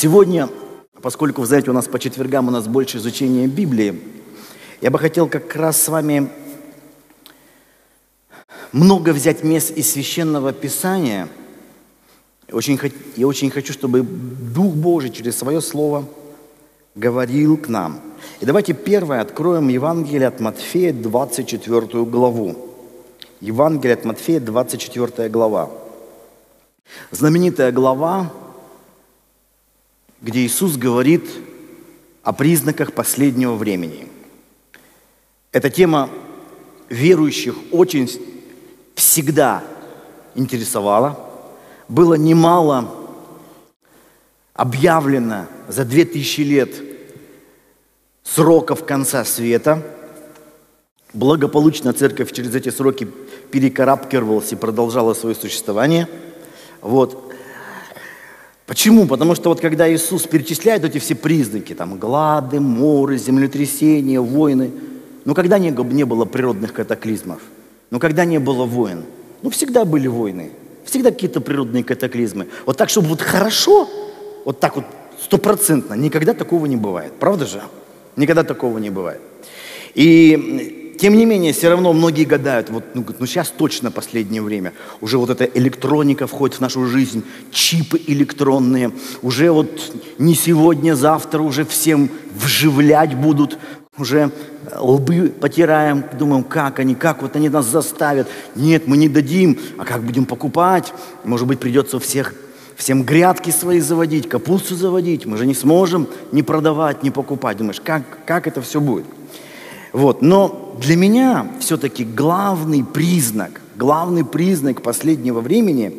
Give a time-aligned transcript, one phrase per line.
[0.00, 0.48] Сегодня,
[1.02, 4.00] поскольку, вы знаете, у нас по четвергам у нас больше изучения Библии,
[4.80, 6.28] я бы хотел как раз с вами
[8.70, 11.28] много взять мест из Священного Писания.
[12.46, 16.04] Я очень хочу, чтобы Дух Божий через свое Слово
[16.94, 18.00] говорил к нам.
[18.38, 22.54] И давайте первое откроем Евангелие от Матфея, 24 главу.
[23.40, 25.70] Евангелие от Матфея, 24 глава.
[27.10, 28.30] Знаменитая глава,
[30.20, 31.28] где Иисус говорит
[32.22, 34.08] о признаках последнего времени.
[35.52, 36.10] Эта тема
[36.88, 38.10] верующих очень
[38.94, 39.62] всегда
[40.34, 41.18] интересовала.
[41.88, 42.90] Было немало
[44.54, 46.74] объявлено за две тысячи лет
[48.24, 49.82] сроков конца света.
[51.14, 53.08] Благополучно церковь через эти сроки
[53.50, 56.08] перекарабкивалась и продолжала свое существование.
[56.82, 57.27] Вот.
[58.68, 59.06] Почему?
[59.06, 64.70] Потому что вот когда Иисус перечисляет эти все признаки, там глады, моры, землетрясения, войны,
[65.24, 67.40] ну когда не, не было природных катаклизмов,
[67.90, 69.04] ну когда не было войн,
[69.40, 70.50] ну всегда были войны,
[70.84, 72.48] всегда какие-то природные катаклизмы.
[72.66, 73.88] Вот так, чтобы вот хорошо,
[74.44, 74.84] вот так вот
[75.18, 77.14] стопроцентно, никогда такого не бывает.
[77.18, 77.62] Правда же?
[78.16, 79.22] Никогда такого не бывает.
[79.94, 84.72] И тем не менее, все равно многие гадают, вот, ну, ну сейчас точно последнее время,
[85.00, 88.90] уже вот эта электроника входит в нашу жизнь, чипы электронные,
[89.22, 93.58] уже вот не сегодня, завтра уже всем вживлять будут,
[93.96, 94.32] уже
[94.76, 98.28] лбы потираем, думаем, как они, как вот они нас заставят.
[98.54, 100.92] Нет, мы не дадим, а как будем покупать?
[101.24, 102.34] Может быть, придется всех
[102.76, 105.26] всем грядки свои заводить, капусту заводить.
[105.26, 107.56] Мы же не сможем ни продавать, ни покупать.
[107.56, 109.04] Думаешь, как, как это все будет?
[109.98, 110.22] Вот.
[110.22, 115.92] Но для меня все-таки главный признак, главный признак последнего времени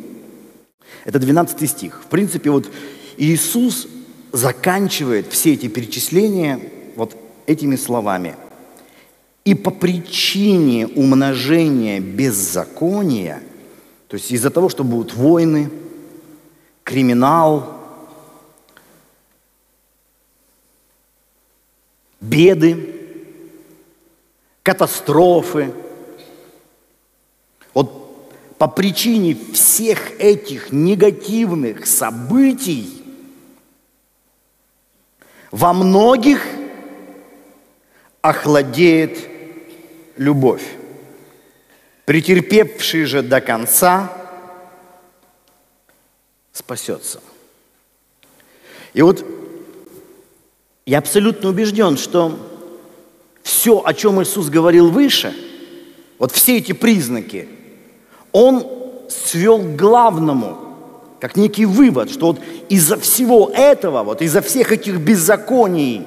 [1.04, 2.00] –это 12 стих.
[2.02, 2.70] В принципе, вот
[3.18, 3.88] Иисус
[4.32, 6.60] заканчивает все эти перечисления
[6.96, 8.36] вот этими словами.
[9.44, 13.42] «И по причине умножения беззакония,
[14.08, 15.68] то есть из-за того, что будут войны,
[16.84, 17.78] криминал,
[22.22, 22.99] беды,
[24.62, 25.72] катастрофы.
[27.74, 33.02] Вот по причине всех этих негативных событий
[35.50, 36.42] во многих
[38.20, 39.18] охладеет
[40.16, 40.64] любовь.
[42.04, 44.12] Претерпевший же до конца
[46.52, 47.20] спасется.
[48.92, 49.24] И вот
[50.84, 52.49] я абсолютно убежден, что
[53.42, 55.34] все, о чем Иисус говорил выше,
[56.18, 57.48] вот все эти признаки,
[58.32, 58.66] Он
[59.08, 60.58] свел к главному,
[61.18, 66.06] как некий вывод, что вот из-за всего этого, вот из-за всех этих беззаконий,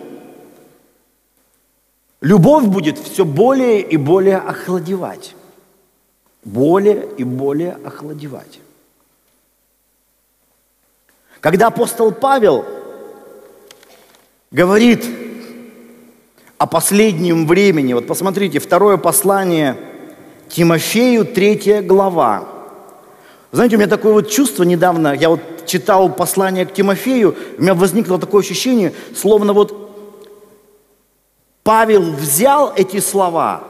[2.21, 5.35] любовь будет все более и более охладевать.
[6.43, 8.59] Более и более охладевать.
[11.39, 12.65] Когда апостол Павел
[14.51, 15.05] говорит
[16.63, 17.91] о последнем времени.
[17.91, 19.75] Вот посмотрите, второе послание
[20.47, 22.45] Тимофею, третья глава.
[23.51, 27.73] Знаете, у меня такое вот чувство недавно, я вот читал послание к Тимофею, у меня
[27.73, 29.75] возникло такое ощущение, словно вот
[31.63, 33.63] Павел взял эти слова,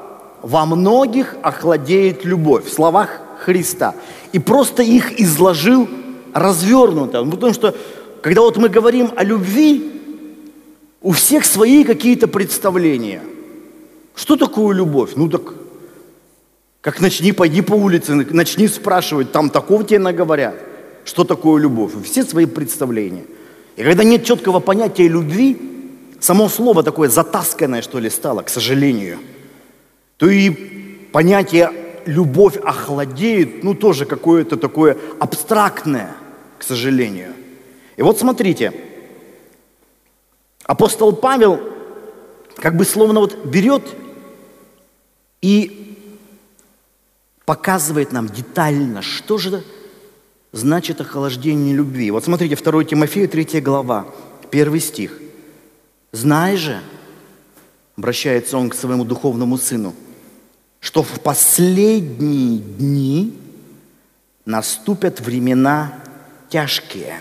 [0.44, 3.96] во многих охладеет любовь, в словах Христа,
[4.34, 5.90] и просто их изложил
[6.32, 7.26] развернуто.
[7.26, 7.74] Потому что,
[8.22, 9.93] когда вот мы говорим о любви,
[11.04, 13.22] у всех свои какие-то представления.
[14.16, 15.12] Что такое любовь?
[15.16, 15.54] Ну так,
[16.82, 20.56] как начни, пойди по улице, начни спрашивать, там такого тебе наговорят.
[21.04, 21.92] Что такое любовь?
[22.06, 23.26] Все свои представления.
[23.76, 25.58] И когда нет четкого понятия любви,
[26.22, 29.20] само слово такое затасканное, что ли, стало, к сожалению,
[30.18, 30.52] то и
[31.12, 31.72] понятие
[32.06, 36.16] любовь охладеет, ну тоже какое-то такое абстрактное,
[36.60, 37.34] к сожалению.
[37.98, 38.74] И вот смотрите,
[40.64, 41.60] Апостол Павел
[42.56, 43.84] как бы словно вот берет
[45.42, 45.98] и
[47.46, 49.64] показывает нам детально, что же
[50.54, 52.12] значит охлаждение любви.
[52.12, 54.08] Вот смотрите, 2 Тимофею, 3 глава,
[54.52, 55.20] 1 стих.
[56.12, 56.80] «Знай же,—
[57.98, 59.94] обращается он к своему духовному сыну,—
[60.80, 63.38] что в последние дни
[64.46, 66.00] наступят времена
[66.50, 67.20] тяжкие».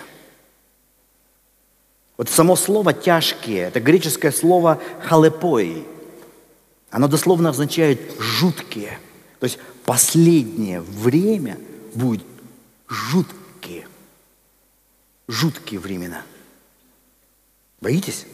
[2.16, 5.86] Вот само слово «тяжкие»– это греческое слово «халепой».
[6.90, 8.98] Оно дословно означает «жуткие».
[9.40, 11.58] То есть последнее время
[11.94, 12.22] будет
[12.86, 13.86] жуткие,
[15.26, 16.22] жуткие времена.
[17.80, 18.26] Боитесь?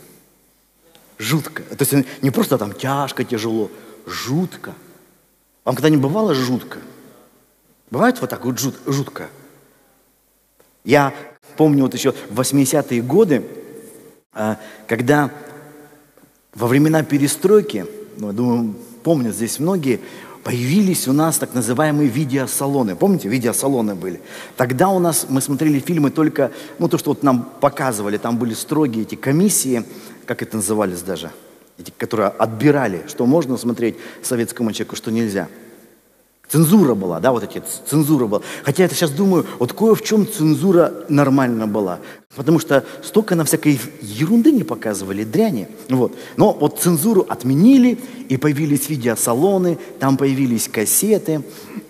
[1.16, 1.62] Жутко.
[1.62, 3.70] То есть не просто там тяжко, тяжело,
[4.06, 4.74] жутко.
[5.64, 6.78] Вам когда-нибудь бывало жутко?
[7.90, 9.28] Бывает вот так вот жут, жутко?
[10.84, 11.14] Я
[11.56, 13.44] помню вот еще в 80-е годы,
[14.86, 15.30] когда
[16.54, 17.86] во времена перестройки,
[18.16, 20.00] ну, думаю, помнят здесь многие,
[20.44, 22.96] появились у нас так называемые видеосалоны.
[22.96, 24.20] Помните, видеосалоны были?
[24.56, 28.54] Тогда у нас, мы смотрели фильмы только, ну, то, что вот нам показывали, там были
[28.54, 29.84] строгие эти комиссии,
[30.26, 31.30] как это назывались даже,
[31.78, 35.48] эти, которые отбирали, что можно смотреть советскому человеку, что нельзя.
[36.48, 38.40] Цензура была, да, вот эти, цензура была.
[38.62, 41.98] Хотя я сейчас думаю, вот кое в чем цензура нормально была.
[42.34, 45.68] Потому что столько на всякой ерунды не показывали, дряни.
[45.90, 46.14] Вот.
[46.36, 47.98] Но вот цензуру отменили,
[48.30, 51.42] и появились видеосалоны, там появились кассеты,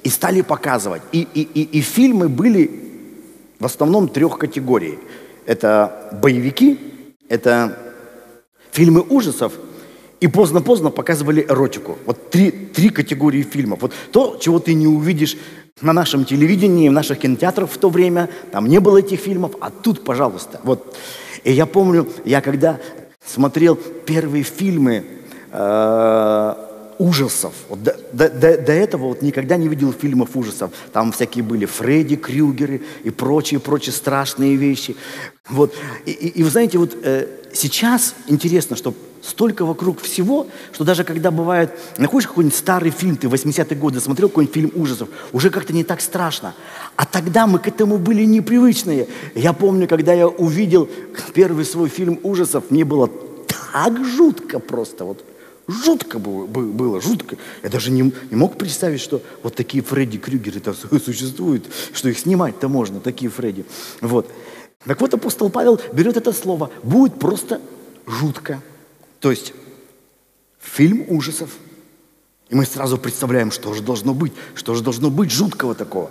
[0.03, 1.03] и стали показывать.
[1.13, 2.83] И, и, и, и фильмы были
[3.61, 4.99] в основном трех категорий.
[5.47, 6.81] Это боевики,
[7.29, 7.79] это
[8.73, 9.53] фильмы ужасов–
[10.21, 11.99] и поздно-поздно показывали эротику.
[12.07, 13.83] Вот три, три категории фильмов.
[13.83, 15.37] Вот то, чего ты не увидишь
[15.81, 18.29] на нашем телевидении, в наших кинотеатрах в то время.
[18.51, 20.61] Там не было этих фильмов, а тут, пожалуйста.
[20.65, 20.97] Вот.
[21.45, 22.81] И я помню, я когда
[23.25, 25.05] смотрел первые фильмы
[25.53, 26.55] э,
[26.99, 30.73] ужасов, вот до, до, до, этого вот никогда не видел фильмов ужасов.
[30.93, 34.97] Там всякие были Фредди Крюгеры и прочие, прочие страшные вещи.
[35.49, 35.75] Вот.
[36.07, 41.05] И, и, и вы знаете, вот э, сейчас интересно, что столько вокруг всего, что даже
[41.05, 45.73] когда бывает, находишь какой-нибудь старый фильм, ты 80-е годы смотрел какой-нибудь фильм ужасов, уже как-то
[45.73, 46.55] не так страшно.
[46.97, 49.09] А тогда мы к этому были непривычные.
[49.35, 50.89] Я помню, когда я увидел
[51.35, 53.11] первый свой фильм ужасов, мне было
[53.73, 55.25] так жутко просто, вот
[55.69, 57.37] жутко было, жутко.
[57.63, 60.75] Я даже не, не мог представить, что вот такие Фредди Крюгеры там
[61.05, 63.65] существуют, что их снимать-то можно, такие Фредди.
[64.01, 64.27] Вот.
[64.85, 67.61] Так вот апостол Павел берет это слово, будет просто
[68.07, 68.61] жутко.
[69.21, 69.53] То есть
[70.59, 71.51] фильм ужасов.
[72.49, 76.11] И мы сразу представляем, что же должно быть, что же должно быть жуткого такого.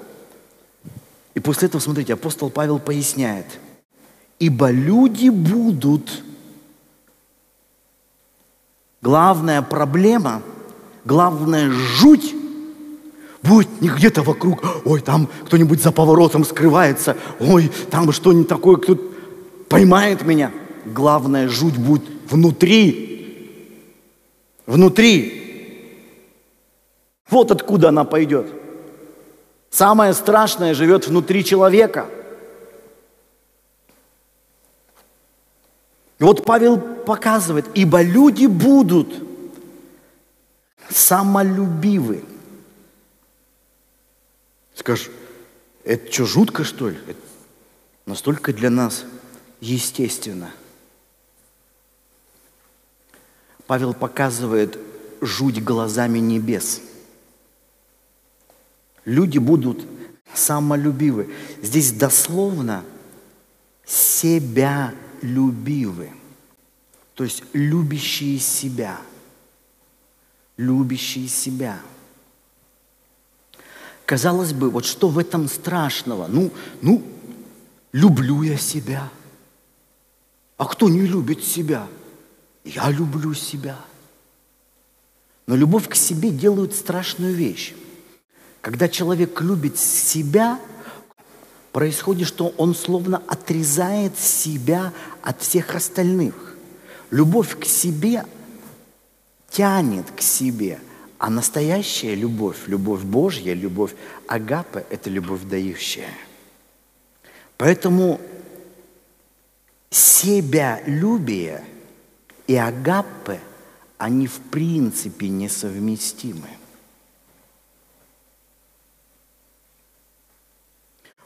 [1.34, 3.46] И после этого, смотрите, апостол Павел поясняет.
[4.40, 6.24] Ибо люди будут.
[9.02, 10.42] Главная проблема,
[11.06, 12.36] главная жуть
[13.42, 18.98] будет не где-то вокруг, ой, там кто-нибудь за поворотом скрывается, ой, там что-нибудь такое, кто
[19.70, 20.52] поймает меня.
[20.86, 23.52] Главная жуть будет внутри.
[24.66, 25.44] Внутри.
[27.30, 28.48] Вот откуда она пойдет.
[29.70, 32.10] Самое страшное живет внутри человека.
[36.20, 39.14] И вот Павел показывает, ибо люди будут
[40.90, 42.24] самолюбивы.
[44.74, 45.12] Скажешь,
[45.84, 46.98] это что, жутко, что ли?
[47.08, 47.20] Это
[48.06, 49.06] настолько для нас
[49.60, 50.52] естественно–
[53.68, 54.80] Павел показывает
[55.22, 56.82] жуть глазами небес.
[59.04, 59.86] Люди будут
[60.34, 61.34] самолюбивы.
[61.62, 62.84] Здесь дословно
[63.86, 66.12] себя любивы.
[67.14, 68.98] То есть любящие себя.
[70.56, 71.80] Любящие себя.
[74.06, 76.28] Казалось бы, вот что в этом страшного?
[76.28, 77.04] Ну, ну,
[77.92, 79.10] люблю я себя.
[80.58, 81.88] А кто не любит себя?
[82.68, 83.78] Я люблю себя.
[85.46, 87.74] Но любовь к себе делает страшную вещь.
[88.60, 90.60] Когда человек любит себя,
[91.72, 96.58] происходит, что он словно отрезает себя от всех остальных.
[97.10, 98.26] Любовь к себе
[99.50, 100.82] тянет к себе,
[101.20, 103.96] а настоящая любовь, любовь Божья, любовь
[104.28, 106.10] Агапы– это любовь дающая.
[107.56, 108.20] Поэтому
[109.90, 111.64] себялюбие–
[112.48, 113.40] и агаппе,
[113.98, 116.48] они в принципе несовместимы.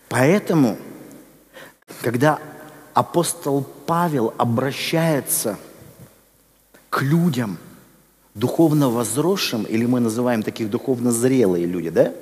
[0.09, 0.77] Поэтому,
[2.01, 2.39] когда
[2.93, 5.57] апостол Павел обращается
[6.89, 7.57] к людям,
[8.33, 12.13] духовно возросшим, или мы называем таких духовно зрелые люди, да?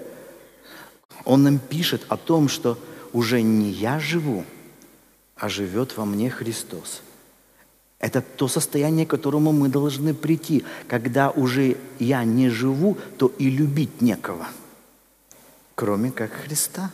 [1.25, 2.77] Он нам пишет о том, что
[3.13, 4.45] уже не я живу,
[5.35, 7.01] а живет во мне Христос.
[7.99, 10.63] Это то состояние, к которому мы должны прийти.
[10.87, 14.47] Когда уже я не живу, то и любить некого,
[15.75, 16.91] кроме как Христа.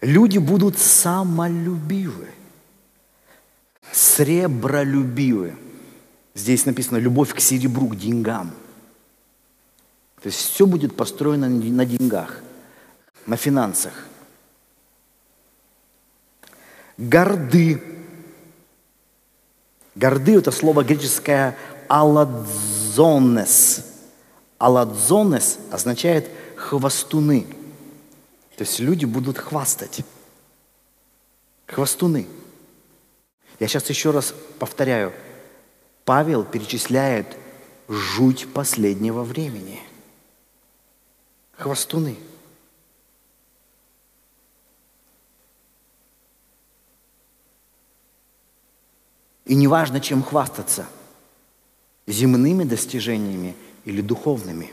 [0.00, 2.28] Люди будут самолюбивы,
[3.92, 5.54] сребролюбивы.
[6.34, 8.52] Здесь написано любовь к серебру, к деньгам.
[10.22, 12.42] То есть все будет построено на деньгах,
[13.26, 14.06] на финансах–
[16.98, 17.82] горды.
[19.94, 21.56] Горды– это слово греческое
[21.88, 23.84] «аладзонес».
[24.58, 27.46] «Аладзонес» означает «хвостуны».
[28.56, 30.00] То есть люди будут хвастать.
[31.66, 32.26] Хвостуны.
[33.60, 35.12] Я сейчас еще раз повторяю.
[36.04, 37.36] Павел перечисляет
[37.88, 39.80] жуть последнего времени.
[41.56, 42.16] Хвостуны.
[49.48, 50.86] И неважно, чем хвастаться–
[52.08, 54.72] земными достижениями или духовными.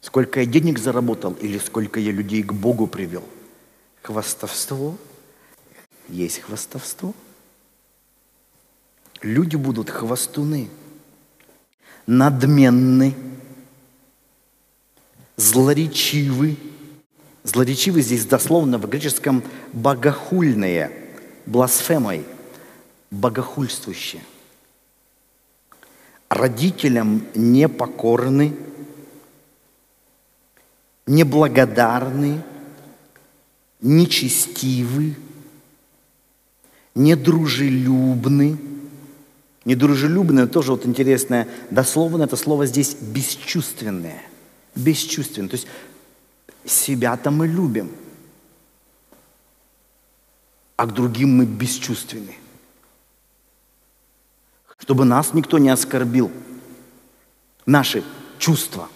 [0.00, 3.24] Сколько я денег заработал или сколько я людей к Богу привел.
[4.02, 4.96] Хвастовство
[6.08, 7.12] есть хвастовство.
[9.20, 10.68] Люди будут хвостуны,
[12.06, 13.14] надменны,
[15.36, 16.56] злоречивы.
[17.42, 19.42] Злоречивы здесь дословно в греческом
[19.72, 20.90] богохульные,
[21.46, 22.24] бласфемой,
[23.10, 24.22] богохульствующие.
[26.28, 28.56] Родителям непокорны,
[31.06, 32.42] неблагодарны,
[33.80, 35.14] нечестивы,
[36.94, 38.58] недружелюбны.
[39.64, 44.22] Недружелюбное тоже вот интересное, дословно это слово здесь бесчувственное.
[44.74, 45.48] Бесчувственное.
[45.48, 45.66] То есть
[46.64, 47.90] себя-то мы любим,
[50.76, 52.34] а к другим мы бесчувственны.
[54.78, 56.30] Чтобы нас никто не оскорбил.
[57.64, 58.04] Наши
[58.38, 58.88] чувства.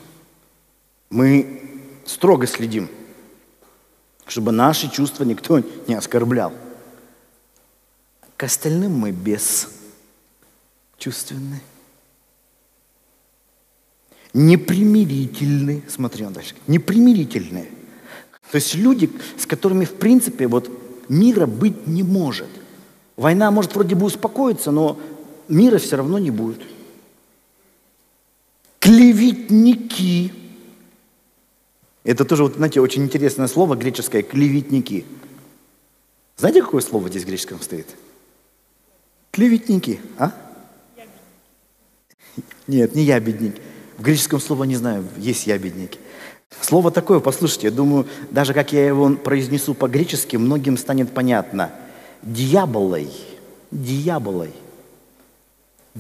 [1.09, 2.89] Мы строго следим,
[4.27, 6.53] чтобы наши чувства никто не оскорблял.
[8.37, 11.63] К остальным мы бесчувственны.
[14.33, 15.83] Непримирительны.
[15.89, 16.55] Смотри, он дальше.
[16.69, 17.71] Непримирительные.
[18.51, 20.71] То есть люди, с которыми, в принципе, вот
[21.09, 22.49] мира быть не может.
[23.17, 24.99] Война может вроде бы успокоиться, но
[25.50, 26.61] мира все равно не будет.
[28.78, 30.33] Клеветники.
[32.02, 35.04] Это тоже, вот, знаете, очень интересное слово греческое– клеветники.
[36.37, 37.87] Знаете, какое слово здесь в греческом стоит?
[39.33, 40.33] Клеветники, а?
[42.66, 43.57] Нет, не ябедник.
[43.99, 45.99] В греческом слове не знаю, есть ябедники.
[46.61, 51.71] Слово такое, послушайте, я думаю, даже как я его произнесу по-гречески, многим станет понятно.
[52.23, 53.11] Дьяволой,
[53.71, 54.52] дьяволой,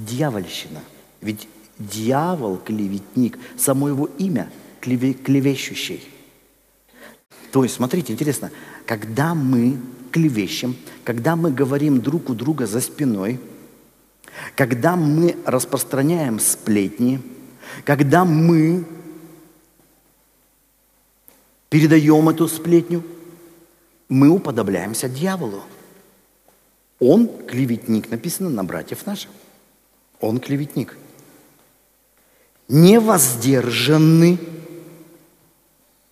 [0.06, 0.80] дьявольщина.
[1.20, 6.02] Ведь дьявол, клеветник, само его имя клеве, клевещущий.
[7.52, 8.50] То есть, смотрите, интересно,
[8.86, 9.78] когда мы
[10.12, 13.40] клевещем, когда мы говорим друг у друга за спиной,
[14.56, 17.20] когда мы распространяем сплетни,
[17.84, 18.84] когда мы
[21.68, 23.02] передаем эту сплетню,
[24.08, 25.62] мы уподобляемся дьяволу.
[26.98, 29.30] Он клеветник, написано на братьев наших.
[30.20, 30.96] Он клеветник.
[32.68, 34.38] Невоздержанный,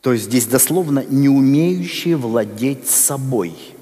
[0.00, 3.55] то есть здесь дословно не умеющий владеть собой–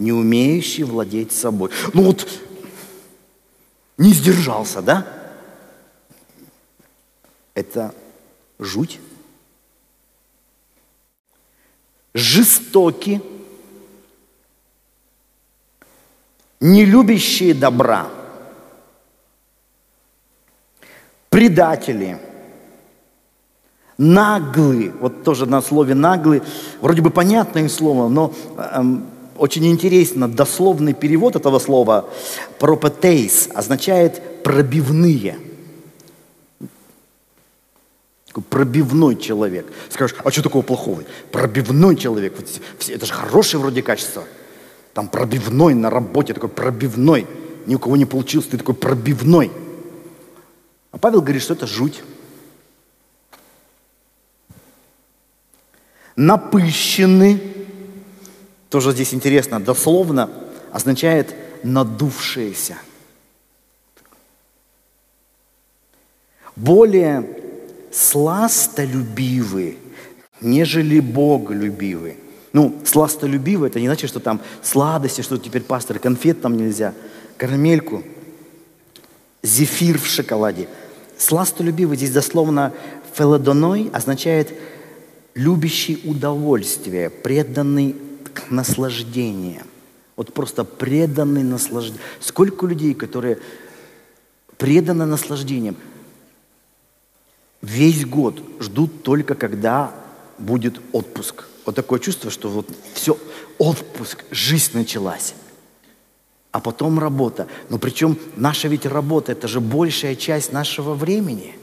[0.00, 1.70] не умеющий владеть собой.
[1.92, 2.26] Ну вот,
[3.98, 5.06] не сдержался, да?
[7.52, 7.94] Это
[8.58, 8.98] жуть.
[12.14, 13.20] Жестоки,
[16.60, 18.10] не любящие добра,
[21.30, 22.18] предатели,
[23.96, 26.42] наглые, вот тоже на слове наглый,
[26.80, 29.06] вроде бы понятное слово, но эм,
[29.38, 32.10] очень интересно, дословный перевод этого слова
[32.58, 35.38] «пропетейс» означает «пробивные».
[38.48, 39.66] Пробивной человек.
[39.88, 41.02] Скажешь, а что такого плохого?
[41.32, 42.34] Пробивной человек.
[42.88, 44.22] Это же хорошее вроде качество.
[44.94, 47.26] Там пробивной на работе, такой пробивной.
[47.66, 49.50] Ни у кого не получилось, ты такой пробивной.
[50.92, 52.02] А Павел говорит, что это жуть.
[56.16, 57.40] Напыщенный,
[58.68, 60.30] тоже здесь интересно, дословно
[60.72, 62.78] означает надувшееся.
[66.56, 67.26] Более
[67.92, 69.78] сластолюбивы,
[70.40, 72.16] нежели Боголюбивы.
[72.52, 76.94] Ну, сластолюбивы, это не значит, что там сладости, что теперь пастор, конфет там нельзя,
[77.36, 78.02] карамельку,
[79.42, 80.68] зефир в шоколаде.
[81.20, 82.72] Сластолюбивый здесь дословно
[83.12, 84.54] фелодоной означает
[85.34, 87.94] любящий удовольствие, преданный
[88.48, 89.62] наслаждение.
[90.16, 92.02] Вот просто преданный наслаждением.
[92.20, 93.38] Сколько людей, которые
[94.56, 95.76] преданы наслаждением,
[97.60, 99.92] весь год ждут только, когда
[100.38, 101.44] будет отпуск.
[101.66, 103.18] Вот такое чувство, что вот все,
[103.58, 105.34] отпуск, жизнь началась.
[106.52, 107.46] А потом работа.
[107.68, 111.54] Но причем наша ведь работа, это же большая часть нашего времени.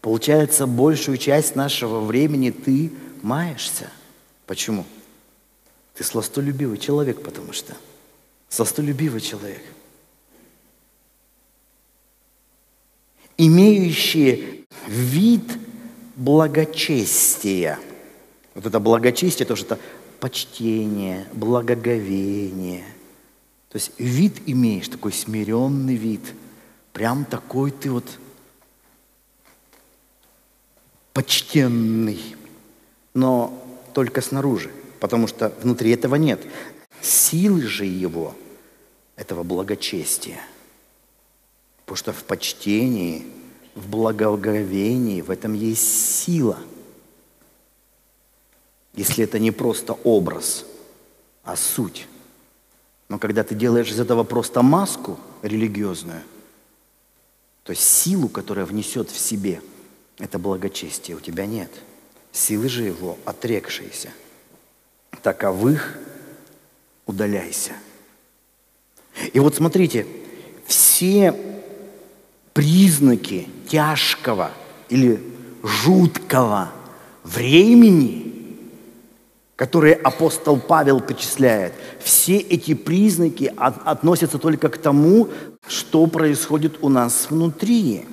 [0.00, 2.90] Получается, большую часть нашего времени ты
[3.22, 3.90] маешься.
[4.46, 4.84] Почему?
[5.94, 7.74] Ты сластолюбивый человек, потому что.
[8.48, 9.62] Сластолюбивый человек.
[13.38, 15.44] Имеющие вид
[16.16, 17.78] благочестия.
[18.54, 19.78] Вот это благочестие, тоже это
[20.18, 22.84] почтение, благоговение.
[23.70, 26.34] То есть вид имеешь, такой смиренный вид.
[26.92, 28.04] Прям такой ты вот
[31.12, 32.36] почтенный.
[33.14, 36.44] Но только снаружи, потому что внутри этого нет.
[37.00, 38.34] Силы же его,
[39.14, 40.40] этого благочестия.
[41.84, 43.24] Потому что в почтении,
[43.76, 46.58] в благоговении, в этом есть сила.
[48.94, 50.64] Если это не просто образ,
[51.44, 52.08] а суть.
[53.10, 56.22] Но когда ты делаешь из этого просто маску религиозную,
[57.64, 59.60] то силу, которая внесет в себе
[60.18, 61.70] это благочестие, у тебя нет.
[62.30, 64.10] Силы же его отрекшиеся.
[65.22, 65.98] Таковых
[67.04, 67.72] удаляйся.
[69.32, 70.06] И вот смотрите,
[70.64, 71.34] все
[72.52, 74.52] признаки тяжкого
[74.88, 75.20] или
[75.64, 76.70] жуткого
[77.24, 78.29] времени,
[79.60, 85.28] которые апостол Павел перечисляет, все эти признаки от, относятся только к тому,
[85.68, 88.06] что происходит у нас внутри.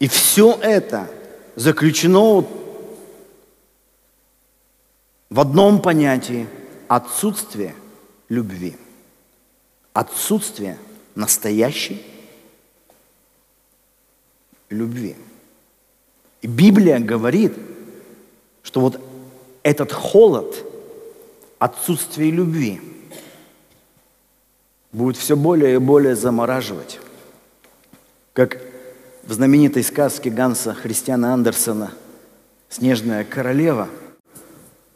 [0.00, 1.08] И все это
[1.54, 2.44] заключено
[5.30, 6.48] в одном понятии–
[6.88, 7.76] отсутствие
[8.28, 8.76] любви.
[9.92, 10.78] Отсутствие
[11.14, 12.04] настоящей
[14.68, 15.14] любви.
[16.42, 17.52] И Библия говорит,
[18.68, 19.00] что вот
[19.62, 20.62] этот холод,
[21.58, 22.82] отсутствие любви
[24.92, 27.00] будет все более и более замораживать.
[28.34, 28.58] Как
[29.24, 31.92] в знаменитой сказке Ганса Христиана Андерсона
[32.68, 33.88] «Снежная королева»,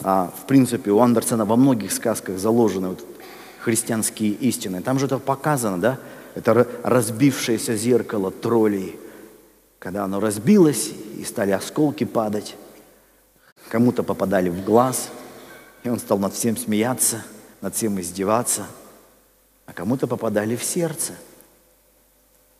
[0.02, 3.02] а в принципе у Андерсона во многих сказках заложены вот
[3.58, 4.82] христианские истины.
[4.82, 5.98] Там же это показано, да?
[6.34, 8.98] Это разбившееся зеркало троллей,
[9.78, 12.54] когда оно разбилось и стали осколки падать.
[13.72, 15.08] Кому-то попадали в глаз,
[15.82, 17.24] и он стал над всем смеяться,
[17.62, 18.66] над всем издеваться,
[19.64, 21.14] а кому-то попадали в сердце–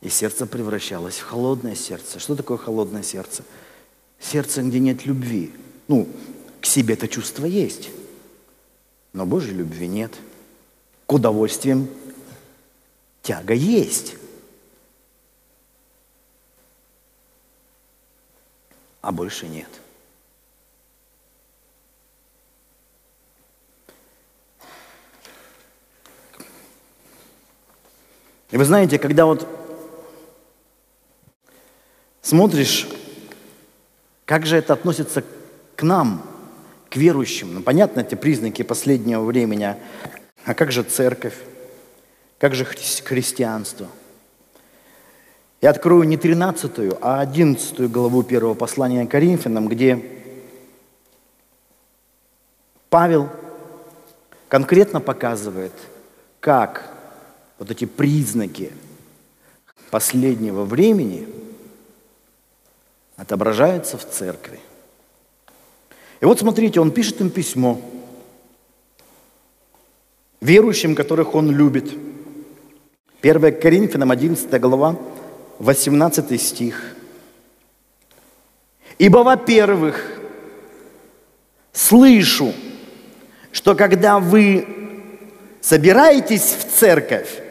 [0.03, 2.19] и сердце превращалось в холодное сердце.
[2.19, 3.45] Что такое холодное сердце?
[4.19, 5.53] Сердце, где нет любви.
[5.87, 6.09] Ну,
[6.61, 7.91] к себе это чувство есть,
[9.13, 10.13] но Божьей любви нет.
[11.07, 11.89] К удовольствиям
[13.23, 14.17] тяга есть.
[19.03, 19.69] А больше нет.
[28.53, 29.49] И вы знаете, когда вот
[32.21, 32.87] смотришь,
[34.27, 35.25] как же это относится
[35.75, 36.23] к нам,
[36.91, 37.55] к верующим.
[37.55, 39.75] Ну, понятно, эти признаки последнего времени.
[40.45, 41.35] А как же церковь?
[42.39, 43.89] Как же хри- христианство?
[45.63, 50.05] Я открою не 13, а 11 главу первого послания Коринфянам, где
[52.91, 53.31] Павел
[54.49, 55.73] конкретно показывает,
[56.41, 56.93] как
[57.63, 58.73] вот эти признаки
[59.91, 61.27] последнего времени–
[63.17, 64.59] отображается в церкви.
[66.21, 67.81] И вот смотрите, он пишет им письмо
[70.41, 71.93] верующим, которых он любит.
[73.23, 74.99] 1 Коринфянам 11 глава,
[75.61, 76.97] 18 стих.
[78.99, 80.05] «Ибо, во-первых,
[81.73, 82.53] слышу,
[83.53, 84.67] что когда вы
[85.61, 87.42] собираетесь в церковь,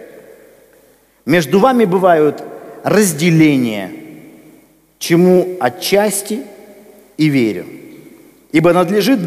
[1.25, 2.43] между вами бывают
[2.84, 3.91] разделения–
[5.01, 6.43] чему отчасти
[7.17, 7.65] и верю.
[8.51, 9.19] Ибо надлежит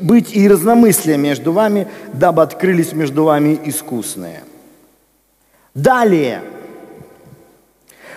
[0.00, 4.42] быть и разномыслие между вами, дабы открылись между вами искусные.
[5.74, 6.42] Далее,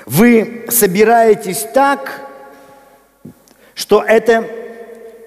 [0.06, 2.22] вы собираетесь так,
[3.76, 4.48] что это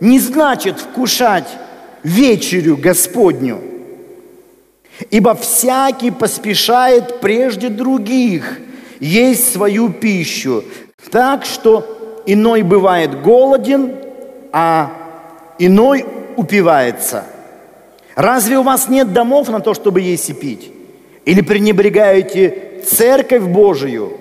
[0.00, 1.48] не значит вкушать
[2.02, 3.62] вечерю Господню,
[5.10, 8.60] ибо всякий поспешает прежде других
[9.00, 10.64] есть свою пищу,
[11.10, 13.94] так что иной бывает голоден,
[14.52, 14.92] а
[15.58, 16.04] иной
[16.36, 17.24] упивается.
[18.14, 20.72] Разве у вас нет домов на то, чтобы есть и пить?
[21.24, 24.12] Или пренебрегаете церковь Божию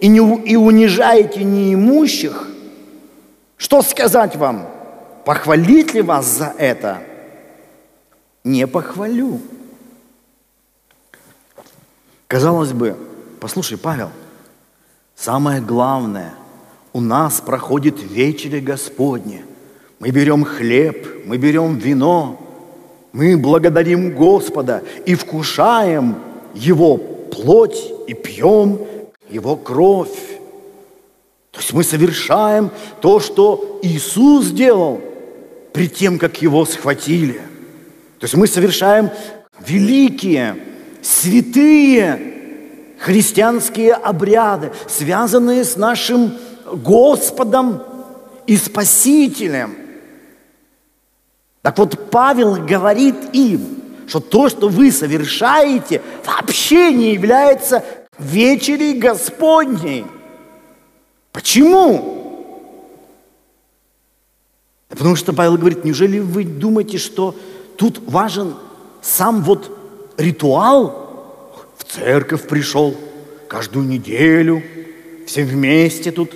[0.00, 2.48] и, не, и унижаете неимущих?
[3.56, 4.68] Что сказать вам?
[5.24, 6.98] Похвалить ли вас за это?
[8.44, 9.40] Не похвалю.
[12.28, 12.94] Казалось бы,
[13.40, 14.10] послушай, Павел,
[15.16, 16.34] самое главное,
[16.92, 19.42] у нас проходит вечеря Господня.
[19.98, 22.38] Мы берем хлеб, мы берем вино,
[23.12, 26.16] мы благодарим Господа и вкушаем
[26.54, 28.80] Его плоть и пьем
[29.30, 30.38] Его кровь.
[31.50, 35.00] То есть мы совершаем то, что Иисус сделал
[35.72, 37.40] при тем, как Его схватили.
[38.18, 39.08] То есть мы совершаем
[39.66, 40.56] великие,
[41.02, 42.38] святые
[42.98, 46.34] христианские обряды, связанные с нашим
[46.72, 47.82] Господом
[48.46, 49.76] и Спасителем.
[51.62, 57.84] Так вот, Павел говорит им, что то, что вы совершаете, вообще не является
[58.18, 60.06] вечерей Господней.
[61.32, 62.16] Почему?
[64.88, 67.34] Потому что Павел говорит, неужели вы думаете, что
[67.76, 68.54] тут важен
[69.02, 69.77] сам вот
[70.18, 71.54] ритуал?
[71.78, 72.94] В церковь пришел
[73.48, 74.62] каждую неделю,
[75.26, 76.32] все вместе тут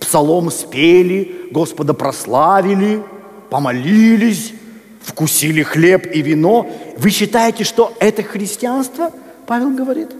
[0.00, 3.02] псалом спели, Господа прославили,
[3.50, 4.54] помолились,
[5.02, 6.70] вкусили хлеб и вино.
[6.96, 9.10] Вы считаете, что это христианство?
[9.46, 10.10] Павел говорит.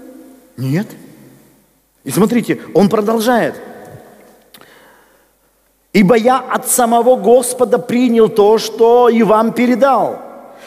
[0.56, 0.88] Нет.
[2.04, 3.54] И смотрите, он продолжает.
[5.92, 10.20] Ибо я от самого Господа принял то, что и вам передал,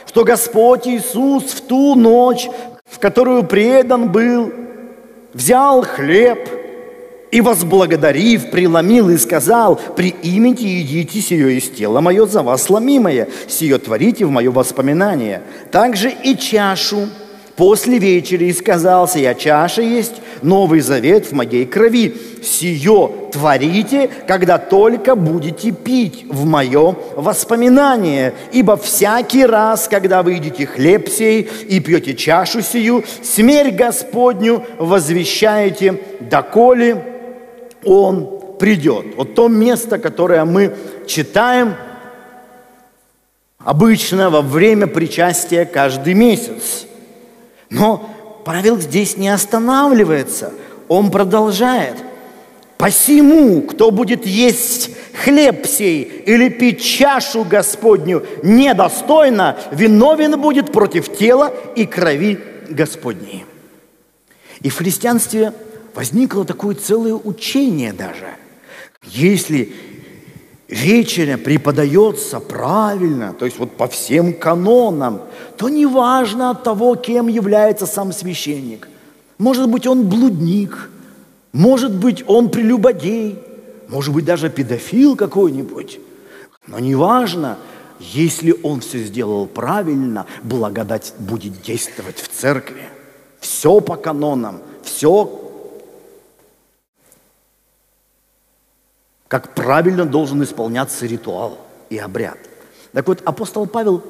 [0.07, 2.49] что Господь Иисус в ту ночь,
[2.85, 4.51] в которую предан был,
[5.33, 6.39] взял хлеб
[7.29, 13.77] и, возблагодарив, преломил и сказал, «Приимите, едите сие из тела мое за вас сломимое, сие
[13.77, 15.41] творите в мое воспоминание».
[15.71, 17.09] Также и чашу–
[17.57, 22.15] После вечери сказался я, чаша есть новый завет в моей крови.
[22.43, 28.35] Сие творите, когда только будете пить в мое воспоминание.
[28.51, 35.99] Ибо всякий раз, когда вы едите хлеб сей и пьете чашу сию, смерть Господню возвещаете,
[36.19, 37.03] доколе
[37.83, 39.15] Он придет.
[39.17, 40.75] Вот то место, которое мы
[41.07, 41.73] читаем
[43.57, 46.85] обычно во время причастия каждый месяц–
[47.69, 50.53] но Павел здесь не останавливается,
[50.87, 51.97] он продолжает.
[52.77, 54.91] Посему, кто будет есть
[55.23, 63.45] хлеб сей или пить чашу Господню недостойно, виновен будет против тела и крови Господней.
[64.61, 65.53] И в христианстве
[65.95, 68.27] возникло такое целое учение даже.
[69.03, 69.73] Если
[70.67, 75.21] вечеря преподается правильно, то есть вот по всем канонам,
[75.57, 78.87] то неважно от того, кем является сам священник.
[79.37, 80.89] Может быть, он блудник,
[81.53, 83.39] может быть, он прелюбодей,
[83.87, 85.99] может быть, даже педофил какой-нибудь.
[86.67, 87.57] Но неважно,
[87.99, 92.83] если он все сделал правильно, благодать будет действовать в церкви.
[93.39, 95.46] Все по канонам, все
[99.27, 101.57] как правильно должен исполняться ритуал
[101.89, 102.37] и обряд.
[102.93, 104.03] Так вот, апостол Павел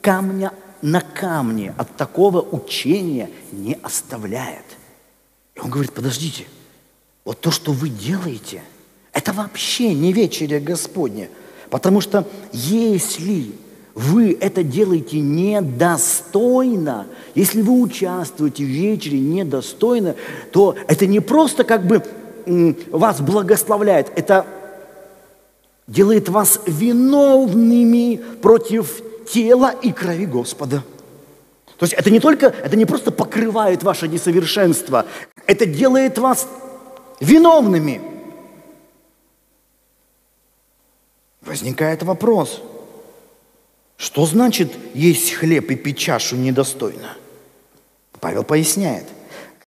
[0.00, 4.64] камня на камне от такого учения не оставляет.
[5.54, 6.44] И он говорит, подождите,
[7.24, 8.62] вот то, что вы делаете,
[9.12, 11.28] это вообще не вечеря Господня.
[11.70, 13.52] Потому что если
[13.94, 20.16] вы это делаете недостойно, если вы участвуете в вечере недостойно,
[20.52, 22.02] то это не просто как бы
[22.46, 24.46] вас благословляет, это
[25.86, 30.82] делает вас виновными против тела и крови Господа.
[31.78, 35.06] То есть это не только, это не просто покрывает ваше несовершенство,
[35.46, 36.48] это делает вас
[37.20, 38.00] виновными.
[41.42, 42.62] Возникает вопрос,
[43.96, 47.16] что значит есть хлеб и пить чашу недостойно?
[48.20, 49.04] Павел поясняет–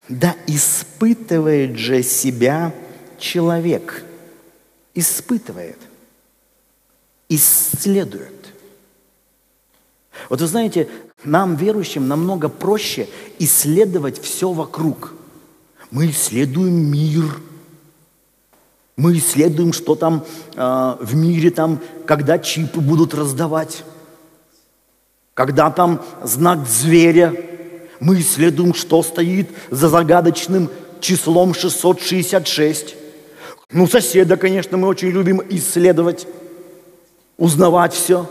[0.10, 2.74] да испытывает же себя
[3.20, 4.04] человек.
[4.94, 5.78] Испытывает.
[7.30, 8.34] Исследует.
[10.30, 10.90] Вот вы знаете,
[11.24, 13.08] нам, верующим, намного проще
[13.40, 15.14] исследовать все вокруг.
[15.92, 17.42] Мы исследуем мир.
[18.96, 23.84] Мы исследуем, что там э, в мире, там, когда чипы будут раздавать,
[25.36, 27.36] когда там знак зверя
[28.00, 32.96] мы исследуем, что стоит за загадочным числом 666.
[33.72, 36.28] Ну, соседа, конечно, мы очень любим исследовать,
[37.38, 38.30] узнавать все.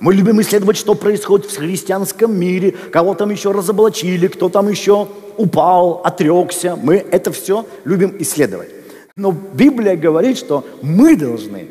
[0.00, 5.06] Мы любим исследовать, что происходит в христианском мире, кого там еще разоблачили, кто там еще
[5.36, 6.76] упал, отрекся.
[6.76, 8.70] Мы это все любим исследовать.
[9.14, 11.68] Но Библия говорит, что мы должны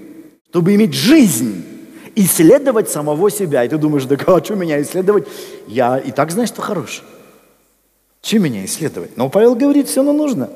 [0.51, 1.63] чтобы иметь жизнь,
[2.13, 3.63] исследовать самого себя.
[3.63, 5.25] И ты думаешь, да а что меня исследовать?
[5.65, 7.03] Я и так знаю, что хорош.
[8.21, 9.17] Чем меня исследовать?
[9.17, 10.49] Но Павел говорит, все равно нужно.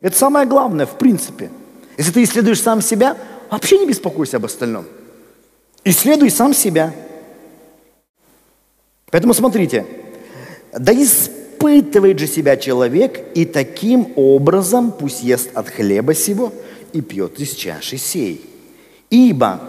[0.00, 1.50] Это самое главное, в принципе.
[1.96, 3.16] Если ты исследуешь сам себя,
[3.50, 4.84] вообще не беспокойся об остальном.
[5.84, 6.94] Исследуй сам себя.
[9.10, 9.86] Поэтому смотрите,
[10.72, 16.52] да испытывает же себя человек, и таким образом пусть ест от хлеба сего
[16.92, 18.44] и пьет из чаши сей.
[19.10, 19.60] Ибо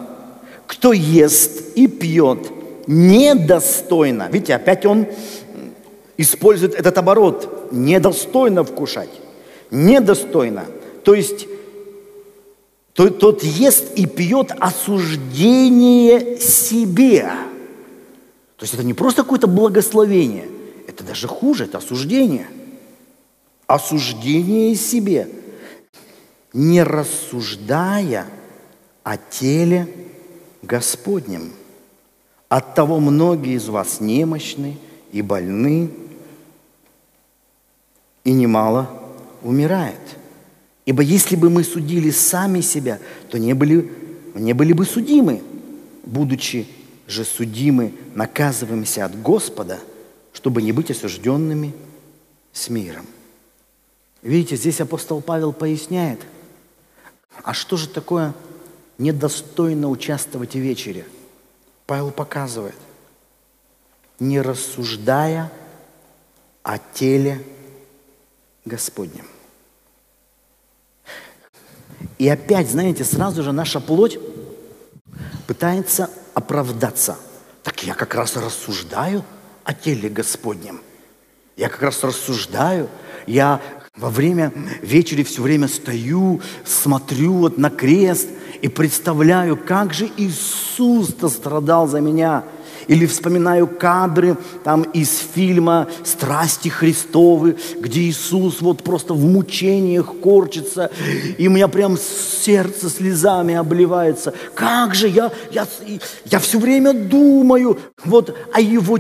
[0.68, 2.52] кто ест и пьет
[2.86, 5.08] недостойно, видите, опять он
[6.20, 9.10] использует этот оборот, недостойно вкушать,
[9.72, 10.66] недостойно.
[11.06, 11.48] То есть
[12.92, 17.32] тот, тот ест и пьет осуждение себе.
[18.58, 20.50] То есть это не просто какое-то благословение,
[20.88, 22.48] это даже хуже, это осуждение.
[23.66, 25.30] Осуждение себе,
[26.52, 28.26] не рассуждая
[29.04, 29.88] о теле
[30.64, 31.54] Господнем.
[32.50, 34.78] От того многие из вас немощны
[35.14, 35.90] и больны,
[38.24, 38.90] и немало
[39.42, 40.00] умирает.
[40.86, 43.92] Ибо если бы мы судили сами себя, то не были,
[44.34, 45.42] не были бы судимы.
[46.04, 46.68] Будучи
[47.08, 49.80] же судимы, наказываемся от Господа,
[50.34, 51.74] чтобы не быть осужденными
[52.54, 53.06] с миром.
[54.22, 56.20] Видите, здесь апостол Павел поясняет,
[57.44, 58.34] а что же такое
[58.98, 61.06] недостойно участвовать в вечере?
[61.86, 62.76] Павел показывает,
[64.20, 65.52] не рассуждая
[66.64, 67.44] о теле
[68.65, 69.26] Господнем.
[72.17, 74.19] И опять, знаете, сразу же наша плоть
[75.48, 77.17] пытается оправдаться.
[77.63, 79.24] Так я как раз рассуждаю
[79.63, 80.82] о теле Господнем.
[81.56, 82.89] Я как раз рассуждаю.
[83.26, 83.62] Я
[83.95, 88.30] во время вечери все время стою, смотрю вот на крест
[88.62, 92.43] и представляю, как же Иисус-то страдал за меня–
[92.89, 100.89] или вспоминаю кадры там из фильма «Страсти Христовы», где Иисус вот просто в мучениях корчится,
[101.38, 104.34] и у меня прям сердце слезами обливается.
[104.56, 105.67] Как же я, я,
[106.25, 108.97] я все время думаю вот о его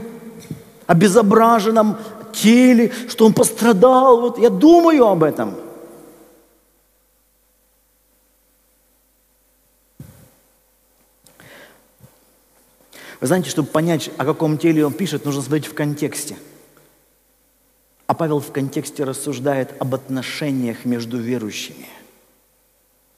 [0.85, 1.97] обезображенном
[2.31, 4.21] теле, что он пострадал.
[4.21, 5.55] Вот я думаю об этом–
[13.19, 16.37] Вы знаете, чтобы понять, о каком теле он пишет, нужно смотреть в контексте.
[18.07, 21.87] А Павел в контексте рассуждает об отношениях между верующими.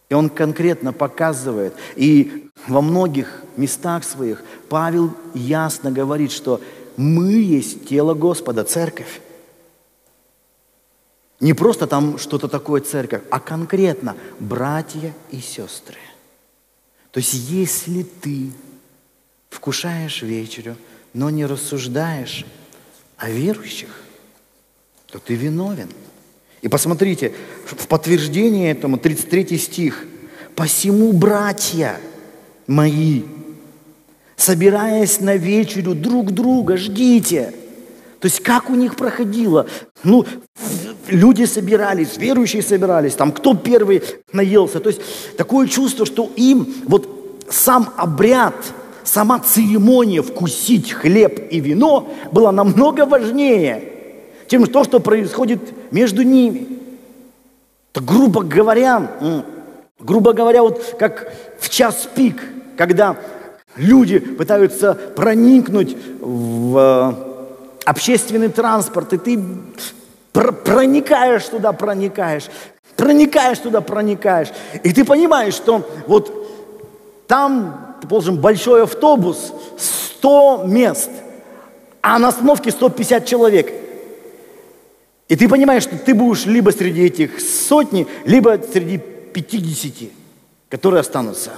[0.10, 6.60] И он конкретно показывает, и во многих местах своих Павел ясно говорит, что
[6.98, 9.22] мы есть тело Господа, церковь.
[11.40, 15.98] Не просто там что-то такое церковь, а конкретно братья и сестры.
[17.12, 18.52] То есть если ты
[19.52, 20.76] вкушаешь вечерю,
[21.14, 22.46] но не рассуждаешь
[23.18, 23.90] о верующих,
[25.12, 25.90] то ты виновен.
[26.62, 27.34] И посмотрите,
[27.66, 30.06] в подтверждение этому 33 стих.
[30.56, 32.00] «Посему, братья
[32.68, 33.24] мои,
[34.36, 37.54] собираясь на вечерю друг друга, ждите».
[38.20, 39.68] То есть как у них проходило?
[40.04, 40.26] Ну,
[41.08, 44.80] люди собирались, верующие собирались, там кто первый наелся.
[44.80, 45.02] То есть
[45.38, 48.56] такое чувство, что им вот сам обряд–
[49.04, 53.84] сама церемония вкусить хлеб и вино была намного важнее,
[54.48, 55.60] чем то, что происходит
[55.92, 56.68] между ними.
[57.92, 59.12] Так, грубо говоря,
[60.00, 62.42] грубо говоря, вот как в час пик,
[62.78, 63.18] когда
[63.76, 67.14] люди пытаются проникнуть в э,
[67.86, 69.40] общественный транспорт, и ты
[70.32, 72.50] проникаешь туда, проникаешь,
[72.96, 74.50] проникаешь туда, проникаешь,
[74.84, 76.32] и ты понимаешь, что вот
[77.28, 81.12] там предположим, большой автобус, 100 мест,
[82.02, 83.72] а на остановке 150 человек.
[85.30, 90.10] И ты понимаешь, что ты будешь либо среди этих сотни, либо среди 50,
[90.68, 91.52] которые останутся.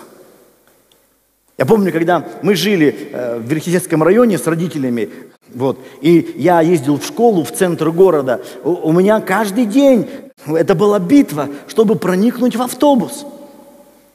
[1.57, 5.09] Я помню, когда мы жили э, в Верхесецком районе с родителями,
[5.53, 10.09] вот, и я ездил в школу в центр города, у, у меня каждый день
[10.45, 13.25] это была битва, чтобы проникнуть в автобус.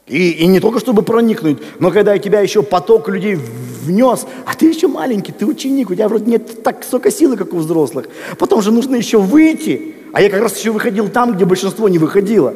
[0.09, 3.39] И, и не только чтобы проникнуть, но когда тебя еще поток людей
[3.83, 7.53] внес, а ты еще маленький, ты ученик, у тебя вроде нет так столько силы, как
[7.53, 8.09] у взрослых.
[8.39, 9.95] Потом же нужно еще выйти.
[10.13, 12.55] А я как раз еще выходил там, где большинство не выходило.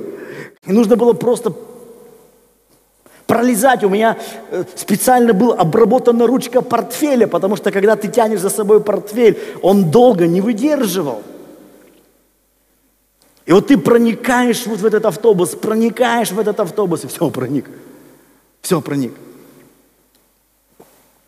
[0.66, 1.52] И нужно было просто
[3.26, 3.84] пролезать.
[3.84, 4.16] У меня
[4.50, 9.90] э, специально был обработана ручка портфеля, потому что когда ты тянешь за собой портфель, он
[9.90, 11.22] долго не выдерживал.
[13.46, 17.66] И вот ты проникаешь вот в этот автобус, проникаешь в этот автобус, и все, проник.
[18.60, 19.12] Все проник.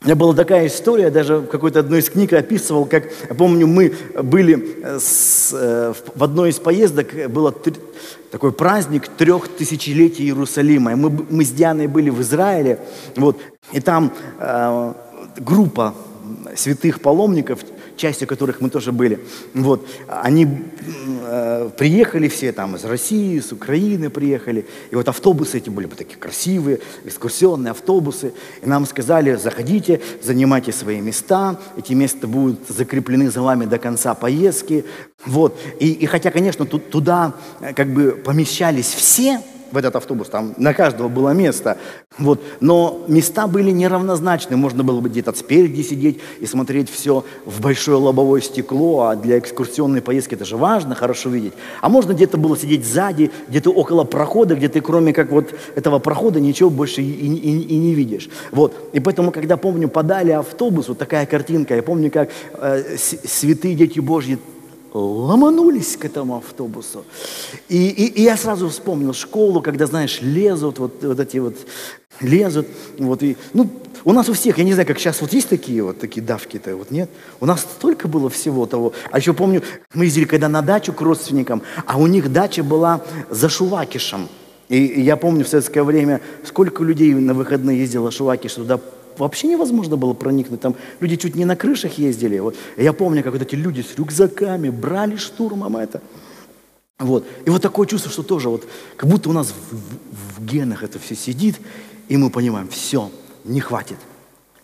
[0.05, 3.67] У меня была такая история, даже в какой-то одной из книг описывал, как, я помню,
[3.67, 7.75] мы были э, с, э, в одной из поездок, было три,
[8.31, 10.93] такой праздник трех тысячелетий Иерусалима.
[10.93, 12.81] И мы, мы с Дианой были в Израиле,
[13.17, 13.39] вот,
[13.73, 14.93] и там э,
[15.39, 15.95] группа
[16.55, 17.61] святых паломников,
[17.97, 19.21] частью которых мы тоже были.
[19.55, 20.49] Вот, они
[21.27, 24.67] э, приехали все там из России, с Украины приехали.
[24.91, 28.33] И вот автобусы эти были бы такие красивые, экскурсионные автобусы.
[28.63, 31.59] И нам сказали, заходите, занимайте свои места.
[31.77, 34.85] Эти места будут закреплены за вами до конца поездки.
[35.25, 35.59] Вот.
[35.81, 39.41] И, и хотя, конечно, тут, туда э, как бы помещались все,
[39.75, 41.77] в этот автобус, там на каждого было место.
[42.17, 42.41] Вот.
[42.61, 44.57] Но места были неравнозначны.
[44.57, 49.39] Можно было бы где-то спереди сидеть и смотреть все в большое лобовое стекло, а для
[49.39, 51.53] экскурсионной поездки это же важно, хорошо видеть.
[51.81, 55.99] А можно где-то было сидеть сзади, где-то около прохода, где ты кроме как вот этого
[55.99, 58.29] прохода ничего больше и, и, и не видишь.
[58.53, 58.75] Вот.
[58.93, 63.99] И поэтому, когда, помню, подали автобус, вот такая картинка, я помню, как э, святые дети
[63.99, 64.39] Божьи
[64.95, 67.05] ломанулись к этому автобусу.
[67.69, 71.57] И, и, и я сразу вспомнил школу, когда, знаешь, лезут вот, вот эти вот,
[72.21, 72.69] лезут.
[72.99, 73.69] Вот, и, ну,
[74.05, 76.77] у нас у всех, я не знаю, как сейчас вот есть такие вот такие давки-то,
[76.77, 77.11] вот нет.
[77.41, 78.93] У нас столько было всего того.
[79.11, 79.63] А еще помню,
[79.95, 84.29] мы ездили когда на дачу к родственникам, а у них дача была за Шувакишем.
[84.69, 88.79] И, я помню в советское время, сколько людей на выходные ездило Шувакиш туда
[89.19, 90.61] вообще невозможно было проникнуть.
[90.61, 92.39] Там люди чуть не на крышах ездили.
[92.39, 92.57] Вот.
[92.77, 96.01] Я помню, как вот эти люди с рюкзаками брали штурмом это.
[96.99, 97.27] Вот.
[97.45, 100.83] И вот такое чувство, что тоже вот, как будто у нас в, в, в генах
[100.83, 101.57] это все сидит,
[102.09, 103.11] и мы понимаем, все,
[103.45, 103.99] не хватит.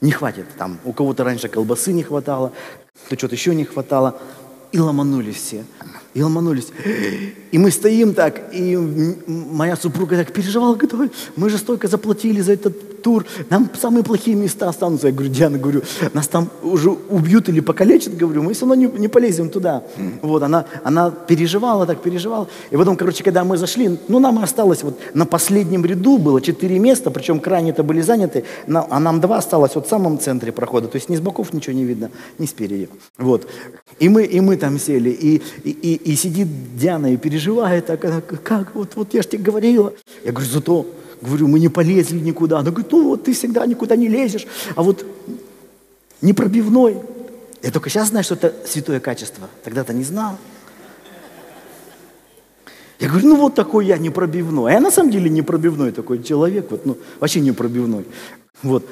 [0.00, 0.46] Не хватит.
[0.56, 2.52] Там у кого-то раньше колбасы не хватало,
[3.08, 4.20] то что-то еще не хватало.
[4.72, 5.64] И ломанулись все.
[6.14, 6.68] И ломанулись.
[7.50, 12.52] И мы стоим так, и моя супруга так переживала, говорит, мы же столько заплатили за
[12.52, 15.08] этот тур, нам самые плохие места останутся.
[15.08, 15.82] Я говорю, Диана, говорю,
[16.12, 19.82] нас там уже убьют или покалечат, говорю, мы все равно не, не полезем туда.
[20.22, 22.48] Вот, она, она переживала, так переживала.
[22.70, 26.78] И потом, короче, когда мы зашли, ну, нам осталось вот на последнем ряду было четыре
[26.78, 30.96] места, причем крайне-то были заняты, а нам два осталось вот в самом центре прохода, то
[30.96, 32.88] есть ни с боков ничего не видно, ни спереди.
[33.18, 33.46] Вот.
[33.98, 38.74] И мы, и мы там сели, и, и, и сидит Диана и переживает, как, как
[38.74, 39.92] вот, вот я же тебе говорила.
[40.24, 40.86] Я говорю, зато,
[41.20, 42.58] говорю, мы не полезли никуда.
[42.58, 45.04] Она говорит, ну вот ты всегда никуда не лезешь, а вот
[46.20, 46.96] непробивной.
[47.62, 49.48] Я только сейчас знаю, что это святое качество.
[49.64, 50.38] Тогда-то не знал.
[52.98, 54.72] Я говорю, ну вот такой я непробивной.
[54.72, 58.06] А я на самом деле непробивной такой человек, вот, ну, вообще непробивной.
[58.62, 58.86] Вот.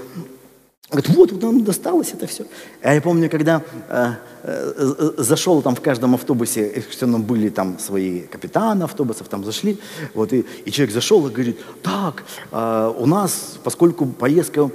[0.90, 2.46] Говорит, вот, вот нам досталось это все.
[2.82, 8.20] А я помню, когда э, э, зашел там в каждом автобусе, экскурсионном были там свои
[8.20, 9.78] капитаны автобусов, там зашли,
[10.14, 14.70] вот, и, и человек зашел и говорит, так, э, у нас, поскольку поездка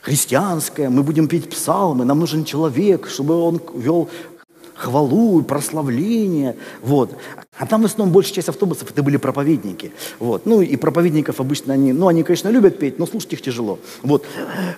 [0.00, 4.08] христианская, мы будем петь псалмы, нам нужен человек, чтобы он вел
[4.74, 6.56] хвалу и прославление.
[6.82, 7.16] Вот.
[7.58, 9.92] А там в основном большая часть автобусов это были проповедники.
[10.18, 10.46] Вот.
[10.46, 13.78] Ну и проповедников обычно они, ну они, конечно, любят петь, но слушать их тяжело.
[14.02, 14.24] Вот.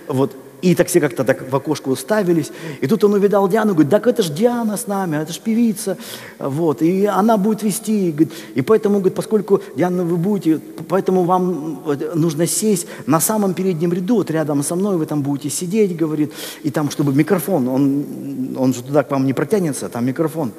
[0.08, 0.36] Вот.
[0.60, 2.50] И так все как-то так в окошко уставились.
[2.80, 5.96] И тут он увидал Диану, говорит, так это же Диана с нами, это же певица.
[6.38, 6.82] Вот.
[6.82, 8.10] И она будет вести.
[8.10, 10.58] Говорит, и поэтому, говорит, поскольку, Диана, вы будете,
[10.88, 11.82] поэтому вам
[12.14, 16.32] нужно сесть на самом переднем ряду, вот рядом со мной вы там будете сидеть, говорит.
[16.64, 20.50] И там, чтобы микрофон, он, он же туда к вам не протянется, там микрофон.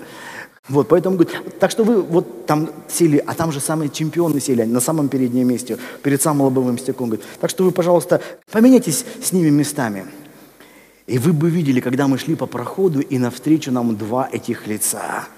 [0.67, 4.63] Вот, поэтому говорит, так что вы вот там сели, а там же самые чемпионы сели,
[4.63, 7.09] на самом переднем месте, перед самым лобовым стеклом.
[7.09, 10.05] Говорит, так что вы, пожалуйста, поменяйтесь с ними местами.
[11.05, 15.27] И вы бы видели, когда мы шли по проходу, и навстречу нам два этих лица–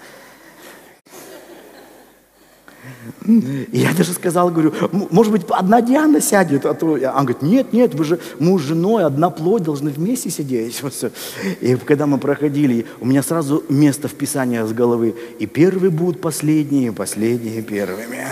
[3.25, 6.91] и я даже сказал, говорю, может быть, одна Диана сядет, а то...
[6.91, 10.81] Он говорит, нет, нет, вы же муж с женой, одна плоть, должны вместе сидеть.
[11.61, 15.15] И когда мы проходили, у меня сразу место в Писании с головы.
[15.39, 18.25] И первые будут последние, последние первыми.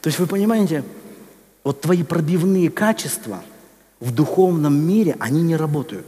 [0.00, 0.84] То есть вы понимаете,
[1.64, 3.42] вот твои пробивные качества
[4.00, 6.06] в духовном мире, они не работают.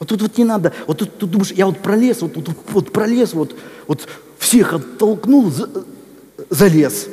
[0.00, 2.90] Вот тут вот не надо, вот тут, тут думаешь, я вот пролез, вот, вот, вот
[2.90, 3.54] пролез, вот,
[3.86, 5.68] вот всех оттолкнул, за,
[6.48, 7.06] залез.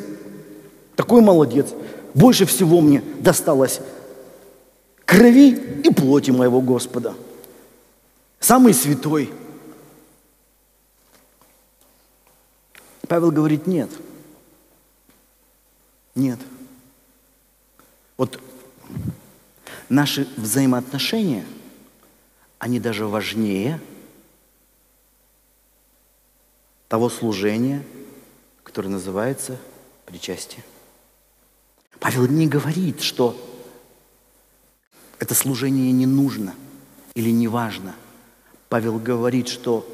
[0.95, 1.67] Такой молодец.
[2.13, 3.81] Больше всего мне досталось
[5.03, 7.13] крови и плоти моего Господа.
[8.39, 9.31] Самый святой.
[13.09, 13.89] Павел говорит, нет.
[16.15, 16.39] Нет.
[18.15, 18.39] Вот
[19.89, 21.43] наши взаимоотношения–
[22.59, 23.79] они даже важнее
[26.87, 27.83] того служения,
[28.63, 29.57] которое называется
[30.05, 30.63] причастие.
[31.99, 33.35] Павел не говорит, что
[35.19, 36.55] это служение не нужно
[37.15, 37.95] или не важно.
[38.69, 39.87] Павел говорит, что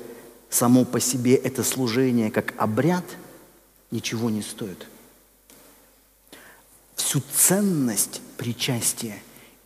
[0.50, 3.06] само по себе это служение как обряд
[3.92, 4.88] ничего не стоит.
[6.96, 9.22] Всю ценность причастия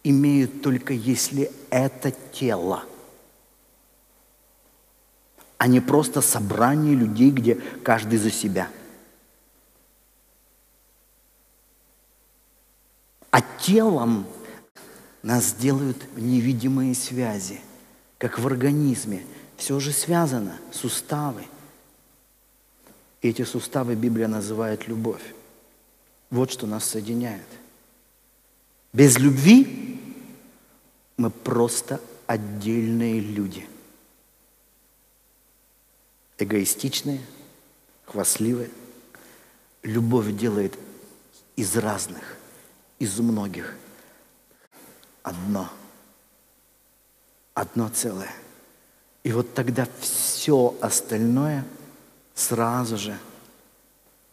[0.10, 2.86] имеют только если это тело,
[5.58, 8.70] а не просто собрание людей, где каждый за себя.
[13.32, 14.26] А телом
[15.22, 17.60] нас делают невидимые связи,
[18.18, 19.26] как в организме.
[19.58, 21.43] Все же связано, суставы.
[23.22, 25.34] Эти суставы Библия называет любовь.
[26.30, 27.47] Вот что нас соединяет.
[28.98, 30.02] Без любви
[31.18, 33.70] мы просто отдельные люди.
[36.39, 37.22] Эгоистичные,
[38.06, 38.72] хвастливые.
[39.84, 40.80] Любовь делает
[41.56, 42.24] из разных,
[42.98, 43.76] из многих
[45.22, 45.70] одно.
[47.54, 48.34] Одно целое.
[49.22, 51.64] И вот тогда все остальное
[52.34, 53.16] сразу же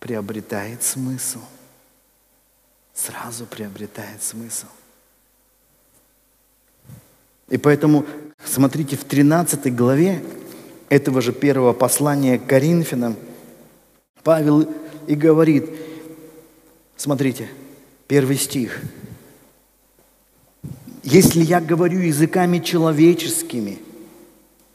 [0.01, 1.41] приобретает смысл–
[2.95, 4.67] сразу приобретает смысл.
[7.49, 8.07] И поэтому,
[8.43, 10.25] смотрите, в 13 главе
[10.89, 13.17] этого же первого послания к Коринфянам
[14.23, 14.67] Павел
[15.07, 15.69] и говорит,
[16.97, 17.49] смотрите,
[18.07, 18.81] первый стих.
[21.03, 23.79] «Если я говорю языками человеческими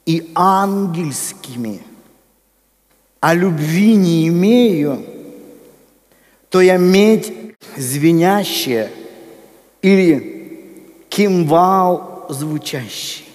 [0.06, 1.82] и ангельскими,
[3.18, 5.04] а любви не имею,
[6.50, 7.32] то я медь
[7.76, 8.90] звенящее
[9.82, 13.26] или кимвал звучащий.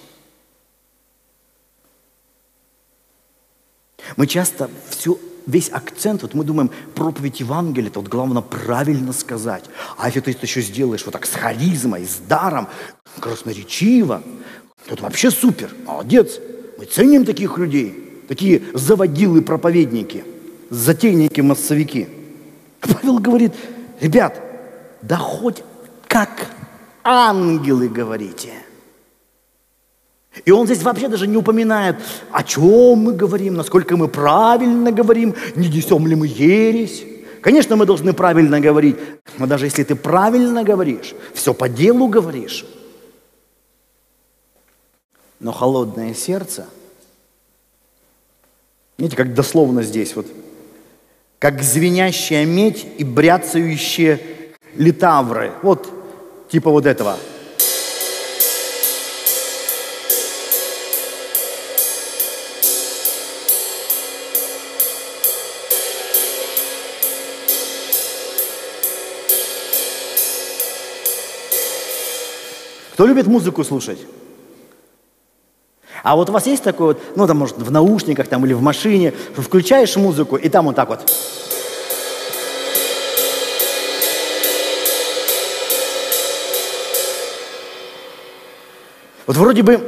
[4.18, 9.66] Мы часто всю, весь акцент, вот мы думаем, проповедь Евангелия, это вот главное правильно сказать.
[9.98, 12.68] А если ты это еще сделаешь вот так с харизмой, с даром,
[13.20, 14.22] красноречиво,
[14.86, 16.40] то это вообще супер, молодец.
[16.78, 20.24] Мы ценим таких людей, такие заводилы-проповедники,
[20.70, 22.08] затейники-массовики.
[22.82, 23.54] Павел говорит,
[24.00, 24.42] Ребят,
[25.02, 25.64] да хоть
[26.08, 26.48] как
[27.04, 28.54] ангелы говорите.
[30.44, 31.96] И он здесь вообще даже не упоминает,
[32.32, 37.06] о чем мы говорим, насколько мы правильно говорим, не несем ли мы ересь.
[37.42, 38.98] Конечно, мы должны правильно говорить,
[39.38, 42.66] но даже если ты правильно говоришь, все по делу говоришь,
[45.40, 46.68] но холодное сердце,
[48.98, 50.26] видите, как дословно здесь вот–
[51.40, 54.20] как звенящая медь и бряцающие
[54.76, 55.52] литавры.
[55.62, 55.88] Вот
[56.50, 57.18] типа вот этого.
[72.94, 74.00] Кто любит музыку слушать?
[76.06, 78.62] А вот у вас есть такое вот, ну, там, может, в наушниках там или в
[78.62, 81.12] машине, включаешь музыку, и там вот так вот.
[89.26, 89.82] Вот вроде бы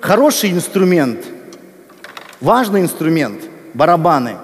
[0.00, 1.26] хороший инструмент,
[2.40, 3.42] важный инструмент,
[3.74, 4.36] барабаны.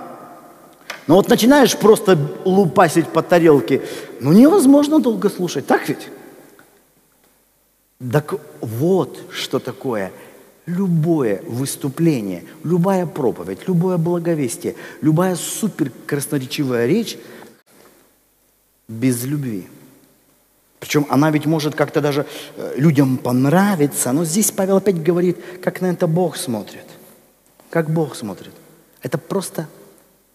[1.07, 3.83] Но вот начинаешь просто лупасить по тарелке,
[4.19, 6.09] ну невозможно долго слушать, так ведь?
[8.11, 10.11] Так вот что такое–
[10.67, 17.19] любое выступление, любая проповедь, любое благовестие, любая супер красноречивая речь
[18.89, 19.67] без любви.
[20.79, 25.81] Причем она ведь может как-то даже э, людям понравиться, но здесь Павел опять говорит, как
[25.81, 26.87] на это Бог смотрит.
[27.71, 28.53] Как Бог смотрит.
[29.01, 29.69] Это просто,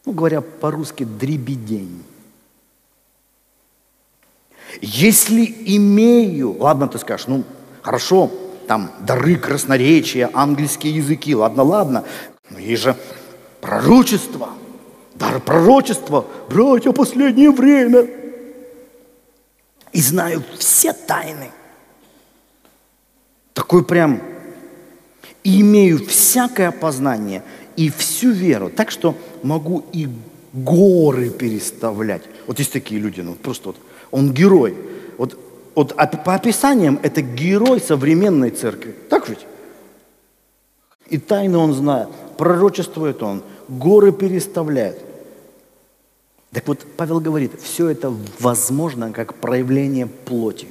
[0.05, 2.03] ну говоря по-русски, дребедень.
[4.81, 7.43] Если имею, ладно, ты скажешь, ну
[7.81, 8.31] хорошо,
[8.67, 12.03] там дары красноречия, английские языки, ладно, ладно,
[12.49, 12.95] но есть же
[13.61, 14.49] пророчество,
[15.15, 18.07] дар пророчества, братья, последнее время.
[19.93, 21.49] И знаю все тайны.
[23.53, 24.21] Такой прям,
[25.43, 27.43] и имею всякое познание
[27.75, 30.07] и всю веру, так что могу и
[30.53, 32.23] горы переставлять.
[32.45, 33.77] Вот есть такие люди, ну просто вот,
[34.11, 34.75] он герой.
[35.17, 35.39] Вот
[35.77, 38.95] вот по описаниям это герой современной церкви.
[39.11, 39.45] Так ведь?
[41.07, 44.99] И тайны он знает, пророчествует он, горы переставляет.
[46.51, 50.67] Так вот, Павел говорит, все это возможно как проявление плоти.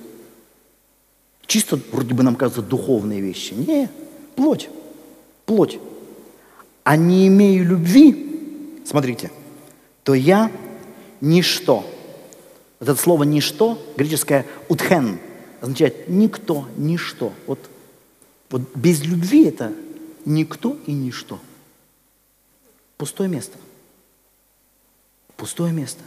[1.47, 3.55] Чисто, вроде бы нам кажется, духовные вещи.
[3.55, 3.89] Не,
[4.35, 4.69] плоть,
[5.45, 5.79] плоть.
[6.83, 9.31] А не имею любви, смотрите,
[10.03, 10.51] то я
[11.21, 11.85] ничто.
[12.79, 15.19] Вот это слово «ничто», греческое «утхен»,
[15.61, 17.33] означает «никто», «ничто».
[17.47, 17.59] Вот,
[18.51, 19.73] вот без любви это
[20.25, 21.39] никто и ничто.
[22.99, 23.57] Пустое место.
[25.37, 26.03] Пустое место.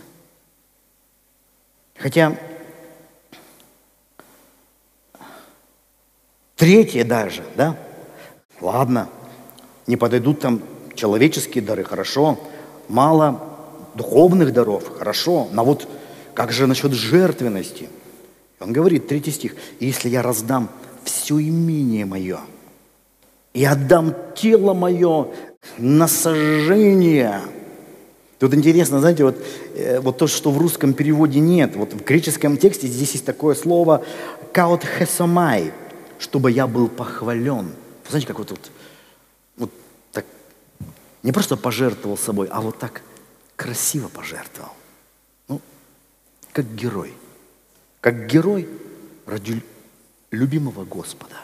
[1.95, 2.37] Хотя
[6.55, 7.77] третье даже, да,
[8.61, 9.09] ладно,
[9.87, 10.61] не подойдут там
[10.95, 12.39] человеческие дары, хорошо,
[12.87, 13.57] мало
[13.95, 15.87] духовных даров, хорошо, но вот
[16.39, 17.89] как же насчет жертвенности?
[18.61, 20.69] Он говорит, третий стих, если я раздам
[21.03, 22.39] все имение мое
[23.53, 25.27] и отдам тело мое
[25.77, 27.41] на сожжение–
[28.39, 29.35] Тут интересно, знаете, вот,
[29.75, 31.75] э, вот то, что в русском переводе нет.
[31.75, 34.05] Вот в греческом тексте здесь есть такое слово
[34.53, 35.73] «каот хесомай»,
[36.19, 37.73] чтобы я был похвален.
[38.07, 38.71] Знаете, как вот, вот,
[39.57, 39.71] вот
[40.13, 40.23] так,
[41.21, 43.01] не просто пожертвовал собой, а вот так
[43.57, 44.71] красиво пожертвовал.
[46.59, 47.13] Как герой.
[48.01, 48.67] Как герой
[49.25, 49.63] ради
[50.29, 51.37] любимого Господа.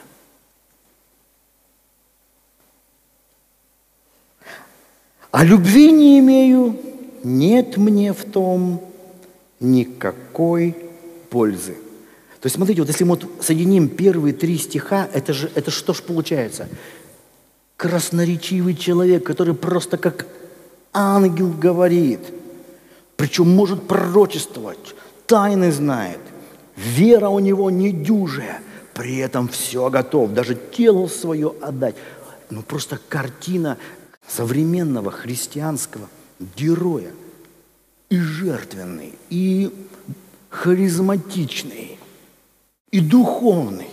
[5.31, 6.77] А любви не имею,
[7.23, 8.81] нет мне в том
[9.61, 10.75] никакой
[11.29, 11.75] пользы.
[12.41, 15.93] То есть, смотрите, вот если мы вот соединим первые три стиха, это же это что
[15.93, 16.67] ж получается?
[17.77, 20.27] Красноречивый человек, который просто как
[20.91, 22.19] ангел говорит,
[23.15, 24.94] причем может пророчествовать,
[25.25, 26.19] тайны знает,
[26.75, 28.61] вера у него недюжая,
[28.93, 31.95] при этом все готов, даже тело свое отдать.
[32.49, 33.77] Ну просто картина
[34.27, 36.07] современного христианского
[36.55, 37.11] героя.
[38.09, 39.73] И жертвенный, и
[40.49, 41.97] харизматичный,
[42.91, 43.89] и духовный.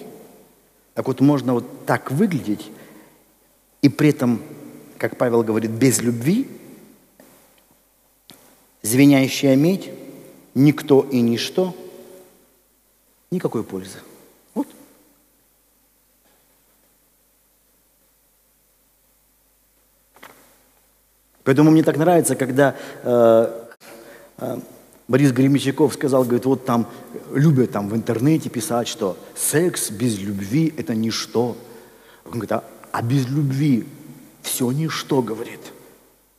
[0.95, 2.70] Так вот, можно вот так выглядеть,
[3.80, 4.43] и при этом,
[4.99, 6.47] как Павел говорит, без любви,
[8.83, 9.91] звенящая медь,
[10.55, 11.75] никто и ничто,
[13.31, 13.99] никакой пользы.
[21.45, 23.67] Поэтому мне так нравится, когда э,
[24.39, 24.61] э,
[25.09, 26.87] Борис Гремичаков сказал, говорит, вот там
[27.33, 31.57] любят там в интернете писать, что секс без любви– это ничто.
[32.25, 33.87] Он говорит, а, а без любви
[34.43, 35.61] все ничто, говорит.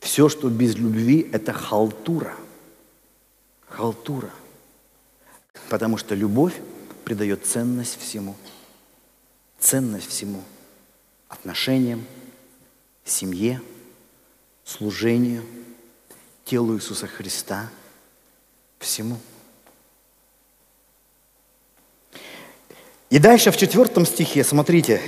[0.00, 2.34] Все, что без любви– это халтура.
[3.76, 4.30] Халтура.
[5.68, 6.54] Потому что любовь
[7.04, 8.34] придает ценность всему.
[9.58, 10.42] Ценность всему.
[11.28, 12.04] Отношениям,
[13.04, 13.60] семье–
[14.64, 15.44] служению,
[16.44, 17.68] телу Иисуса Христа,
[18.78, 19.18] всему.
[23.10, 25.00] И дальше в четвертом стихе, смотрите,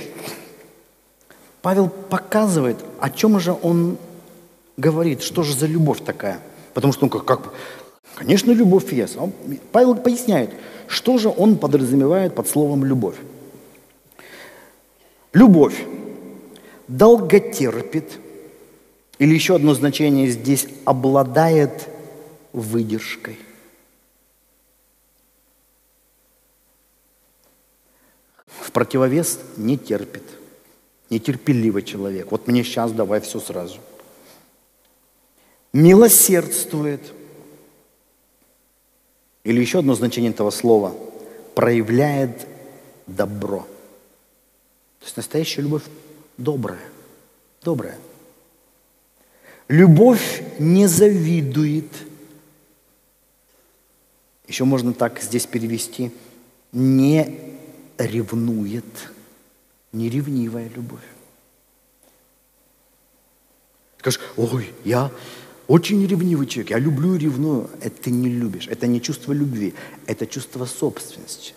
[1.61, 3.97] Павел показывает, о чем же он
[4.77, 6.39] говорит, что же за любовь такая.
[6.73, 7.53] Потому что, ну, как, как
[8.17, 9.15] конечно, любовь есть.
[9.17, 9.31] Он,
[9.71, 10.51] Павел поясняет,
[10.87, 13.17] что же он подразумевает под словом «любовь».
[15.33, 15.85] Любовь
[16.87, 18.19] долготерпит,
[19.19, 21.89] или еще одно значение здесь– обладает
[22.53, 23.37] выдержкой.
[28.47, 30.23] В противовес не терпит,
[31.09, 32.31] нетерпеливый человек.
[32.31, 33.79] Вот мне сейчас давай все сразу.
[35.73, 37.01] Милосердствует.
[39.47, 40.93] Или еще одно значение этого слова–
[41.57, 42.47] проявляет
[43.07, 43.61] добро.
[44.99, 45.81] То есть настоящая любовь
[46.37, 46.85] добрая,
[47.63, 47.97] добрая.
[49.67, 51.91] Любовь не завидует.
[54.47, 56.11] Еще можно так здесь перевести.
[56.71, 57.55] Не
[57.97, 58.85] ревнует.
[59.93, 61.07] Не ревнивая любовь.
[63.97, 65.09] Скажешь, ой, я
[65.67, 67.69] очень ревнивый человек, я люблю и ревную.
[67.81, 68.67] Это ты не любишь.
[68.67, 69.73] Это не чувство любви,
[70.05, 71.53] это чувство собственности.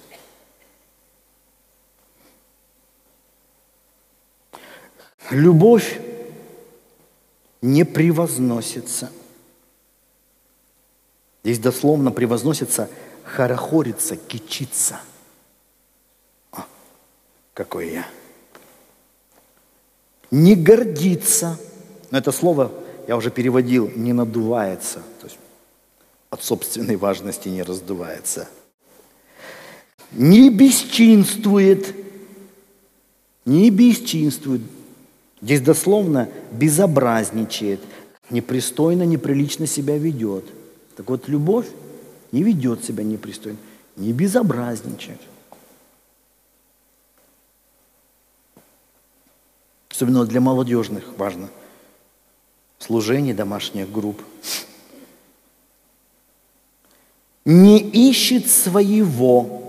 [5.31, 6.01] Любовь
[7.63, 9.13] не превозносится.
[11.45, 12.91] Здесь дословно превозносится
[13.25, 15.01] хорохорится, кичится.
[16.53, 16.65] О,
[17.55, 18.07] какой я.
[20.31, 21.59] Не гордится.
[22.11, 22.73] Но это слово
[23.11, 25.01] я уже переводил, не надувается.
[25.21, 25.37] То есть
[26.31, 28.49] от собственной важности не раздувается.
[30.13, 31.93] Не бесчинствует.
[33.45, 34.61] Не бесчинствует.
[35.43, 37.81] Здесь дословно безобразничает,
[38.31, 40.45] непристойно, неприлично себя ведет.
[40.95, 41.67] Так вот, любовь
[42.31, 43.59] не ведет себя непристойно,
[43.97, 45.21] не безобразничает.
[49.89, 51.49] Особенно для молодежных важно.
[52.81, 54.21] Служение домашних групп.
[57.45, 59.61] не ищет своего.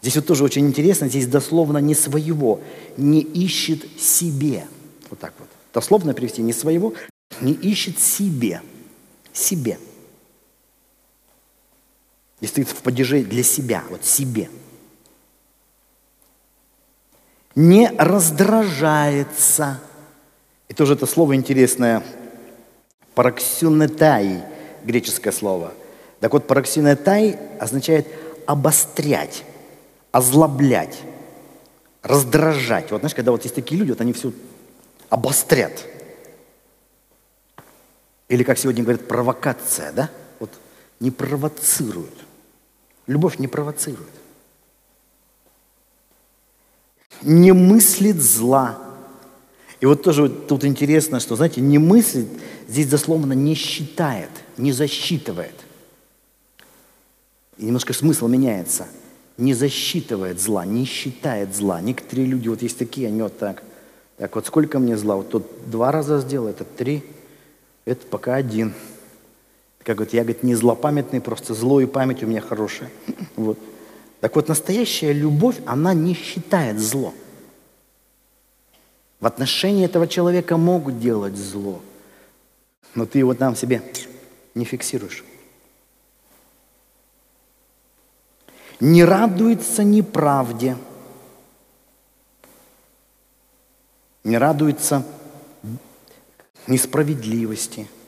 [0.00, 2.60] Здесь вот тоже очень интересно, здесь дословно не своего,
[2.96, 4.66] не ищет себе.
[5.10, 5.48] Вот так вот.
[5.72, 6.94] Дословно перевести не своего,
[7.40, 8.62] не ищет себе.
[9.32, 9.78] Себе.
[12.40, 14.50] И стоит в падеже для себя, вот себе.
[17.54, 19.80] Не раздражается.
[20.68, 22.02] И тоже это слово интересное.
[23.14, 24.42] Параксюнетай,
[24.84, 25.72] греческое слово.
[26.20, 28.06] Так вот, параксюнетай означает
[28.46, 29.44] обострять,
[30.12, 30.98] озлоблять,
[32.02, 32.90] раздражать.
[32.90, 34.32] Вот знаешь, когда вот есть такие люди, вот они все
[35.08, 35.86] обострят.
[38.28, 40.10] Или, как сегодня говорят, провокация, да?
[40.40, 40.50] Вот
[41.00, 42.24] не провоцируют.
[43.06, 44.08] Любовь не провоцирует.
[47.20, 48.78] Не мыслит зла.
[49.82, 52.28] И вот тоже вот тут интересно, что, знаете, не мыслит,
[52.68, 55.56] здесь дословно не считает, не засчитывает.
[57.58, 58.86] И немножко смысл меняется.
[59.38, 61.80] Не засчитывает зла, не считает зла.
[61.80, 63.64] Некоторые люди, вот есть такие, они вот так,
[64.18, 67.02] так вот сколько мне зла, вот тот два раза сделал, это три,
[67.84, 68.74] это пока один.
[69.82, 72.90] Как говорит, я, говорит, не злопамятный, просто зло и память у меня хорошая.
[73.34, 73.58] Вот.
[74.20, 77.12] Так вот, настоящая любовь, она не считает зло.
[79.22, 81.80] В отношении этого человека могут делать зло,
[82.94, 83.82] но ты его там себе
[84.54, 85.24] не фиксируешь.
[88.80, 90.76] Не радуется неправде,
[94.24, 95.06] не радуется
[96.66, 97.88] несправедливости–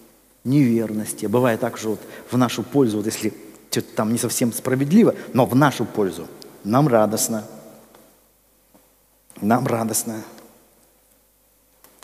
[0.44, 1.26] неверности.
[1.26, 2.00] Бывает так, что вот
[2.30, 3.32] в нашу пользу, вот если
[3.70, 6.28] что-то там не совсем справедливо, но в нашу пользу,
[6.62, 7.44] нам радостно.
[9.40, 10.22] Нам радостно.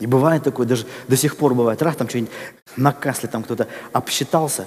[0.01, 2.33] И бывает такое, даже до сих пор бывает, раз там что-нибудь
[2.77, 4.67] на касле там кто-то обсчитался,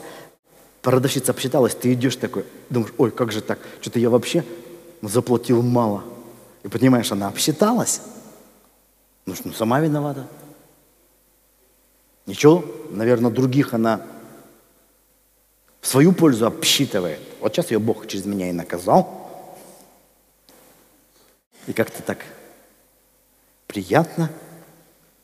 [0.84, 4.46] продавщица обсчиталась, ты идешь такой, думаешь, ой, как же так, что-то я вообще
[5.02, 6.04] заплатил мало.
[6.62, 8.02] И понимаешь, она обсчиталась,
[9.26, 10.28] ну что, ну, сама виновата.
[12.28, 14.06] Ничего, наверное, других она
[15.82, 17.20] в свою пользу обсчитывает.
[17.42, 19.58] Вот сейчас ее Бог через меня и наказал.
[21.66, 22.20] И как-то так
[23.68, 24.30] приятно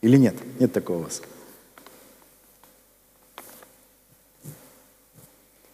[0.02, 0.36] или нет?
[0.60, 1.22] Нет такого у вас?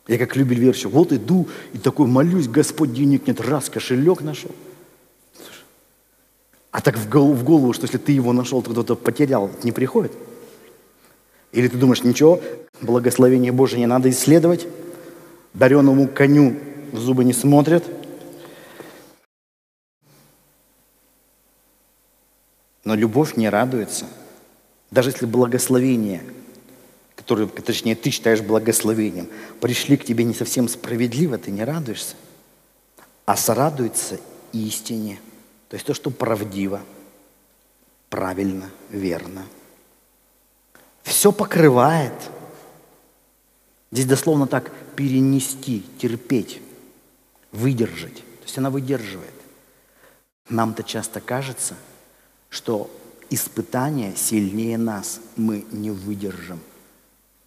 [0.07, 4.51] Я как любил верующий, вот иду и такой молюсь, Господь, денег нет, раз кошелек нашел.
[6.69, 9.71] А так в голову, в голову, что если ты его нашел, то кто-то потерял, не
[9.71, 10.11] приходит?
[11.53, 12.41] Или ты думаешь, ничего,
[12.81, 14.67] благословение Божие не надо исследовать,
[15.53, 16.57] дареному коню
[16.91, 17.83] в зубы не смотрят.
[22.85, 24.05] Но любовь не радуется.
[24.91, 26.23] Даже если благословение,
[27.15, 29.27] которое, точнее, ты считаешь благословением,
[29.59, 32.15] пришли к тебе не совсем справедливо, ты не радуешься,
[33.25, 34.19] а сорадуется
[34.53, 35.19] истине.
[35.67, 36.81] То есть то, что правдиво,
[38.09, 39.45] правильно, верно–
[41.05, 42.13] все покрывает.
[43.91, 46.61] Здесь дословно так перенести, терпеть,
[47.51, 48.15] выдержать.
[48.15, 49.33] То есть она выдерживает.
[50.49, 51.75] Нам-то часто кажется,
[52.49, 52.89] что
[53.29, 56.59] испытание сильнее нас мы не выдержим.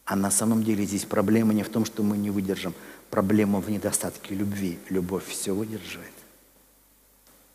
[0.04, 2.74] А на самом деле здесь проблема не в том, что мы не выдержим.
[3.10, 4.78] Проблема в недостатке любви.
[4.88, 6.12] Любовь все выдерживает.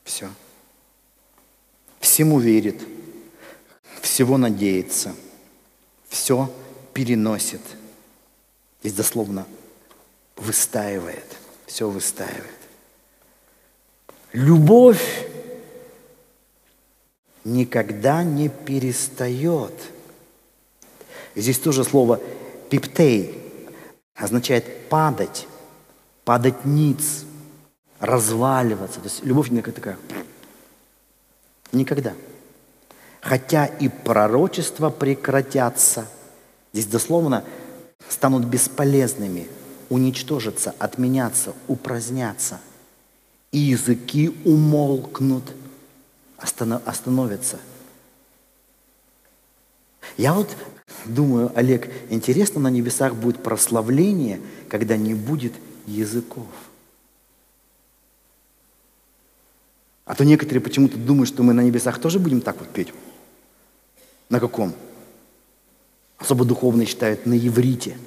[0.04, 0.30] Все.
[2.00, 2.82] Всему верит.
[4.02, 5.16] Всего надеется–
[6.14, 6.54] все
[6.94, 7.62] переносит.
[8.82, 9.48] Здесь дословно
[10.36, 11.26] выстаивает,
[11.66, 12.60] все выстаивает.
[14.32, 15.28] Любовь
[17.44, 19.74] никогда не перестает.
[21.36, 22.20] здесь тоже слово
[22.70, 23.38] пиптей
[24.16, 25.48] означает падать,
[26.26, 27.26] падать ниц,
[28.00, 29.00] разваливаться.
[29.00, 29.98] То есть любовь никогда такая.
[31.72, 32.14] Никогда
[33.24, 36.06] хотя и пророчества прекратятся.
[36.74, 37.44] Здесь дословно
[38.10, 39.48] станут бесполезными,
[39.90, 42.60] уничтожатся, отменятся, упразднятся.
[43.52, 45.54] И языки умолкнут,
[46.44, 47.60] остановятся.
[50.18, 50.56] Я вот
[51.06, 55.54] думаю, Олег, интересно, на небесах будет прославление, когда не будет
[55.88, 56.48] языков.
[60.06, 62.94] А то некоторые почему-то думают, что мы на небесах тоже будем так вот петь.
[64.30, 64.74] На каком?
[66.18, 67.98] Особо духовные считают на иврите.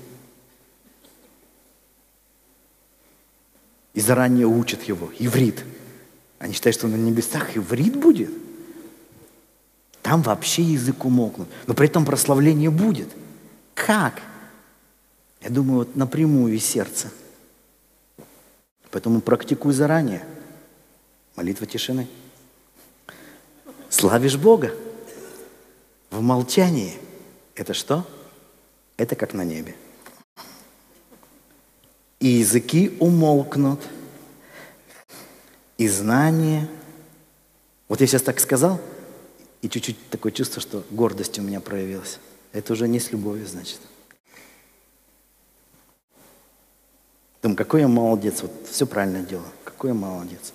[3.94, 5.10] И заранее учат его.
[5.18, 5.64] Иврит.
[6.38, 8.30] Они считают, что на небесах иврит будет.
[10.02, 11.48] Там вообще язык умолкнут.
[11.66, 13.08] Но при этом прославление будет.
[13.74, 14.22] Как?
[15.40, 17.10] Я думаю, вот напрямую из сердца.
[18.90, 20.24] Поэтому практикуй заранее.
[21.34, 22.08] Молитва тишины.
[23.88, 24.74] Славишь Бога
[26.10, 26.94] в молчании.
[27.54, 28.06] Это что?
[28.96, 29.74] Это как на небе.
[32.20, 33.80] И языки умолкнут,
[35.78, 36.68] и знание.
[37.88, 38.80] Вот я сейчас так сказал,
[39.62, 42.18] и чуть-чуть такое чувство, что гордость у меня проявилась.
[42.52, 43.80] Это уже не с любовью, значит.
[47.42, 50.52] Думаю, какой я молодец, вот все правильно делаю, какой я молодец.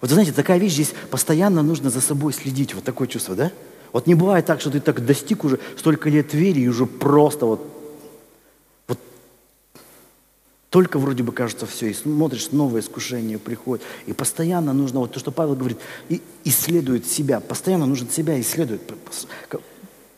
[0.00, 3.52] Вот знаете, такая вещь здесь постоянно нужно за собой следить, вот такое чувство, да?
[3.92, 7.46] Вот не бывает так, что ты так достиг уже столько лет веры и уже просто
[7.46, 7.71] вот
[10.72, 13.84] только вроде бы кажется все, и смотришь, новое искушение приходит.
[14.06, 15.76] И постоянно нужно, вот то, что Павел говорит,
[16.08, 18.80] и исследует себя, постоянно нужно себя исследовать.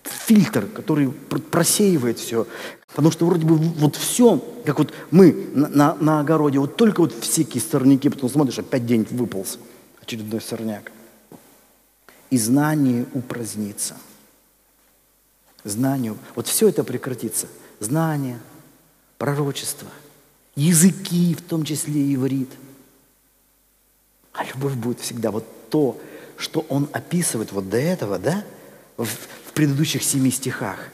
[0.04, 2.46] Фильтр, который просеивает все.
[2.86, 7.00] Потому что вроде бы вот все, как вот мы на, на, на огороде, вот только
[7.00, 9.58] вот всякие сорняки, потом смотришь, опять день выполз
[10.00, 10.92] очередной сорняк.
[12.30, 13.96] И знание упразднится.
[15.64, 16.14] Знание.
[16.36, 17.48] Вот все это прекратится.
[17.80, 18.38] Знание,
[19.18, 19.88] пророчество,
[20.56, 22.50] языки, в том числе иврит.
[24.32, 26.00] А любовь будет всегда вот то,
[26.36, 28.44] что он описывает вот до этого, да,
[28.96, 30.88] в, в предыдущих семи стихах.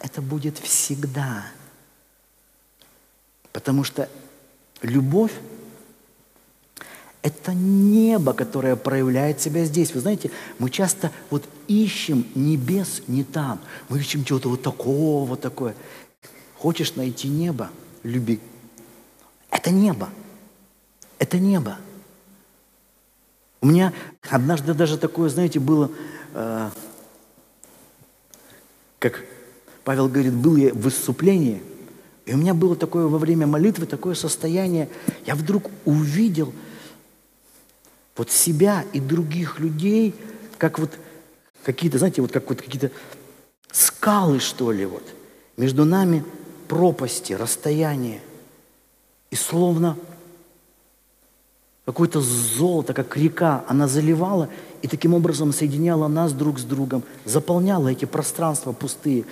[0.00, 1.46] Это будет всегда.
[3.52, 4.08] Потому что
[4.82, 5.32] любовь
[7.24, 9.94] это небо, которое проявляет себя здесь.
[9.94, 13.60] Вы знаете, мы часто вот ищем небес не там.
[13.88, 15.74] Мы ищем чего-то вот такого, вот такое.
[16.58, 17.70] Хочешь найти небо?
[18.02, 18.40] Люби.
[19.54, 20.10] Это небо.
[21.18, 21.78] Это небо.
[23.62, 23.94] У меня
[24.28, 25.90] однажды даже такое, знаете, было,
[26.34, 26.70] э,
[28.98, 29.24] как
[29.84, 31.62] Павел говорит, был я в выступлении,
[32.26, 34.90] и у меня было такое во время молитвы, такое состояние,
[35.24, 36.52] я вдруг увидел–
[38.16, 40.14] вот себя и других людей,
[40.58, 40.90] как вот
[41.64, 42.90] какие-то, знаете, вот как вот какие-то
[43.72, 45.02] скалы, что ли, вот.
[45.56, 46.24] Между нами
[46.68, 48.20] пропасти, расстояние.
[49.34, 49.96] И словно
[51.86, 54.48] какое-то золото, как река, она заливала
[54.80, 59.24] и таким образом соединяла нас друг с другом, заполняла эти пространства пустые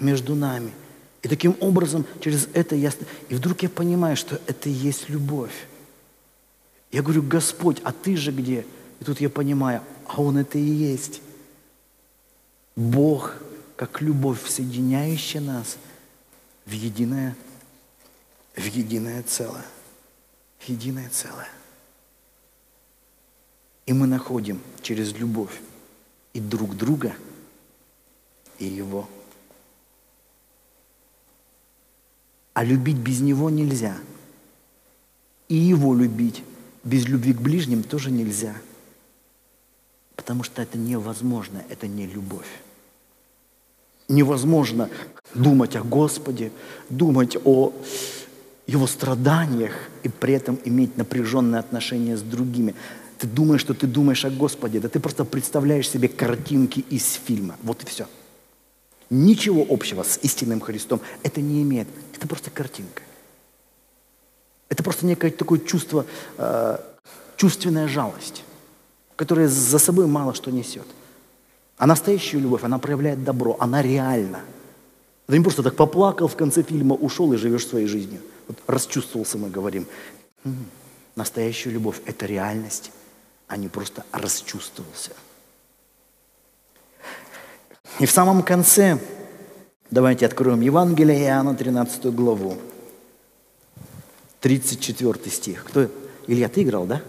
[0.00, 0.72] между нами.
[1.20, 2.92] И таким образом через это я...
[3.28, 5.68] И вдруг я понимаю, что это и есть любовь.
[6.90, 8.64] Я говорю, Господь, а ты же где?
[9.00, 11.20] И тут я понимаю, а Он это и есть.
[12.74, 13.34] Бог,
[13.76, 15.76] как любовь, соединяющая нас
[16.64, 17.36] в единое,
[18.54, 19.64] в единое целое.
[20.58, 21.48] В единое целое.
[23.86, 25.60] И мы находим через любовь
[26.32, 27.14] и друг друга,
[28.58, 29.08] и Его.
[32.54, 33.96] А любить без Него нельзя.
[35.48, 36.42] И Его любить
[36.84, 38.54] без любви к ближним тоже нельзя.
[40.16, 42.48] Потому что это невозможно, это не любовь.
[44.08, 44.90] Невозможно
[45.34, 46.52] думать о Господе,
[46.88, 47.72] думать о
[48.72, 52.74] Его страданиях и при этом иметь напряженные отношения с другими.
[53.18, 57.56] Ты думаешь, что ты думаешь о Господе, да ты просто представляешь себе картинки из фильма.
[57.62, 58.06] Вот и все.
[59.10, 61.86] Ничего общего с истинным Христом это не имеет.
[62.14, 63.02] Это просто картинка.
[64.70, 66.06] Это просто некое такое чувство,
[66.38, 66.78] э,
[67.36, 68.42] чувственная жалость,
[69.16, 70.86] которая за собой мало что несет.
[71.76, 74.40] А настоящая любовь, она проявляет добро, она реальна.
[75.26, 78.22] Это не просто так поплакал в конце фильма, ушел и живешь своей жизнью.
[78.48, 79.86] Вот расчувствовался, мы говорим.
[81.14, 82.90] Настоящая любовь– это реальность,
[83.46, 85.12] а не просто расчувствовался.
[87.98, 88.98] И в самом конце,
[89.90, 92.56] давайте откроем Евангелие Иоанна, 13 главу.
[94.40, 95.64] 34 стих.
[95.64, 95.88] Кто?
[96.26, 97.02] Илья, ты играл, да?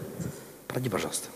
[0.68, 1.28] Пройди, пожалуйста.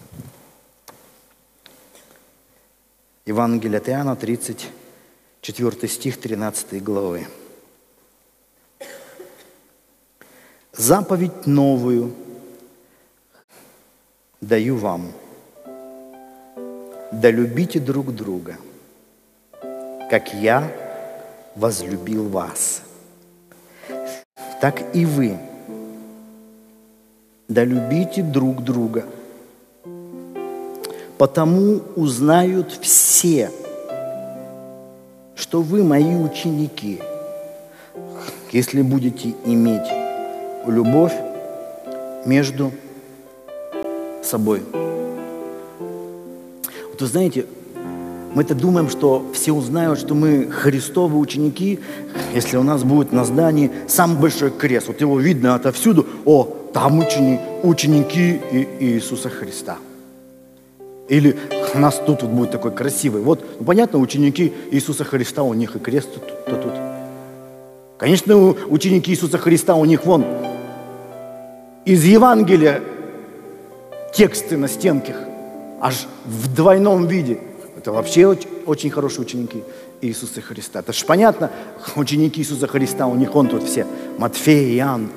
[3.26, 7.26] Евангелие от Иоанна, 34 стих 13 главы.
[10.78, 12.14] Заповедь новую
[14.40, 15.12] даю вам.
[17.12, 18.56] Да любите друг друга,
[20.08, 20.72] как я
[21.56, 22.82] возлюбил вас.
[24.60, 25.36] Так и вы–
[27.48, 29.04] да любите друг друга.
[31.16, 33.50] Потому узнают все,
[35.34, 37.00] что вы мои ученики,
[38.52, 40.07] если будете иметь
[40.70, 41.12] любовь
[42.24, 42.72] между
[44.22, 44.62] собой.
[46.90, 47.46] Вот вы знаете,
[48.34, 51.80] Мы-то думаем, что все узнают, что мы Христовы ученики,
[52.34, 54.88] если у нас будет на здании самый большой крест.
[54.88, 56.06] Вот его видно отовсюду.
[56.24, 58.38] О, там учени, ученики
[58.80, 59.78] Иисуса Христа.
[61.08, 61.36] Или
[61.74, 63.22] у нас тут вот будет такой красивый.
[63.22, 66.72] Вот, ну, понятно, ученики Иисуса Христа, у них и крест тут, то тут.
[67.96, 68.36] Конечно,
[68.68, 70.24] ученики Иисуса Христа, у них вон
[71.88, 72.82] из Евангелия
[74.12, 75.16] тексты на стенках,
[75.80, 77.40] аж в двойном виде.
[77.78, 78.26] Это вообще
[78.66, 79.62] очень, хорошие ученики
[80.02, 80.80] Иисуса Христа.
[80.80, 81.50] Это же понятно,
[81.96, 83.86] ученики Иисуса Христа, у них он тут все.
[84.18, 85.08] Матфей, Иоанн,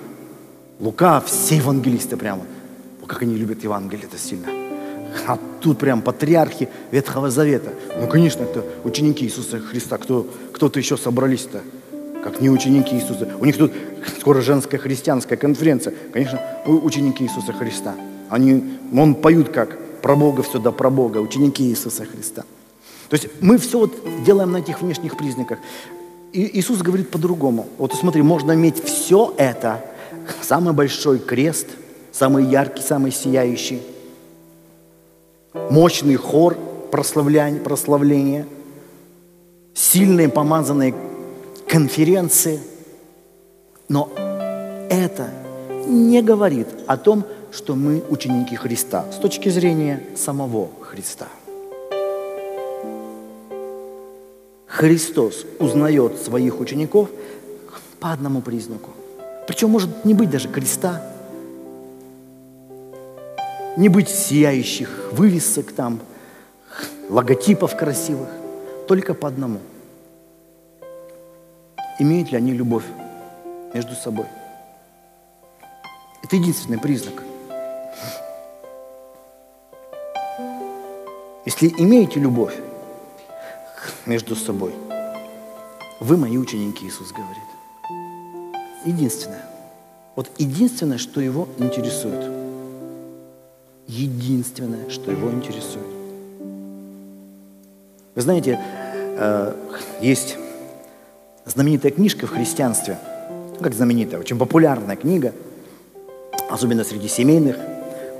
[0.80, 2.45] Лука, все евангелисты прямо.
[3.05, 4.47] Как они любят Евангелие, это сильно.
[5.28, 7.74] А тут прям патриархи Ветхого Завета.
[7.99, 9.97] Ну, конечно, это ученики Иисуса Христа.
[9.97, 11.63] Кто, кто-то еще собрались-то,
[12.24, 13.28] как не ученики Иисуса.
[13.39, 13.72] У них тут
[14.19, 15.93] скоро женская христианская конференция.
[16.11, 17.95] Конечно, ученики Иисуса Христа.
[18.30, 22.43] Они, он поют как про Бога все да про Бога, ученики Иисуса Христа.
[23.09, 23.93] То есть мы все вот
[24.24, 25.59] делаем на этих внешних признаках.
[26.32, 27.67] И Иисус говорит по-другому.
[27.78, 29.84] Вот смотри, можно иметь все это,
[30.41, 31.67] самый большой крест,
[32.11, 33.82] самый яркий, самый сияющий,
[35.69, 36.57] мощный хор
[36.89, 38.45] прославления, прославления
[39.74, 40.93] сильные помазанные
[41.72, 42.59] конференции.
[43.88, 44.11] Но
[44.89, 45.30] это
[45.88, 51.30] не говорит о том, что мы ученики Христа с точки зрения самого Христа.
[54.67, 57.09] Христос узнает своих учеников
[58.01, 58.89] по одному признаку.
[59.47, 61.01] Причем может не быть даже креста,
[63.78, 66.01] не быть сияющих вывесок там,
[67.09, 68.30] логотипов красивых,
[68.88, 69.59] только по одному.
[72.01, 72.85] Имеют ли они любовь
[73.75, 74.25] между собой?
[76.23, 77.21] Это единственный признак.
[81.45, 82.55] Если имеете любовь
[84.07, 84.73] между собой,
[85.99, 87.37] вы мои ученики, Иисус говорит.
[88.83, 89.45] Единственное.
[90.15, 92.31] Вот единственное, что его интересует.
[93.85, 95.85] Единственное, что его интересует.
[98.15, 99.53] Вы знаете, э,
[100.01, 100.40] есть
[101.45, 102.97] знаменитая книжка в христианстве,
[103.29, 105.33] ну, как знаменитая, очень популярная книга,
[106.49, 107.57] особенно среди семейных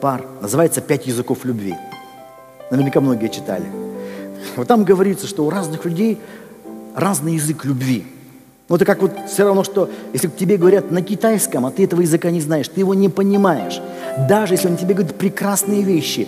[0.02, 1.76] пар, называется «Пять языков любви».
[2.70, 3.66] Наверняка многие читали.
[4.56, 6.18] Вот там говорится, что у разных людей
[6.96, 8.06] разный язык любви.
[8.70, 11.84] Ну, это как вот все равно, что если к тебе говорят на китайском, а ты
[11.84, 13.82] этого языка не знаешь, ты его не понимаешь.
[14.30, 16.28] Даже если он тебе говорит прекрасные вещи,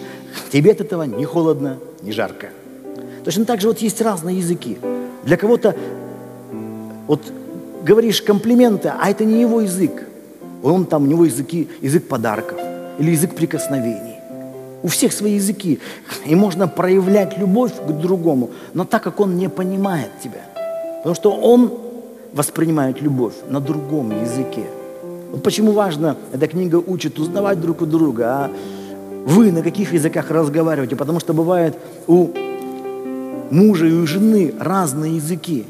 [0.51, 2.49] тебе от этого не холодно, не жарко.
[3.23, 4.77] Точно так же вот есть разные языки.
[5.23, 5.75] Для кого-то
[7.07, 7.21] вот
[7.83, 10.07] говоришь комплименты, а это не его язык.
[10.63, 12.57] Он там, у него языки, язык подарков
[12.99, 14.15] или язык прикосновений.
[14.81, 15.79] У всех свои языки.
[16.25, 20.45] И можно проявлять любовь к другому, но так как он не понимает тебя.
[20.97, 21.71] Потому что он
[22.33, 24.65] воспринимает любовь на другом языке.
[25.31, 28.51] Вот почему важно, эта книга учит узнавать друг у друга, а
[29.25, 31.77] вы на каких языках разговариваете, потому что бывает
[32.07, 32.29] у
[33.49, 35.65] мужа и у жены разные языки.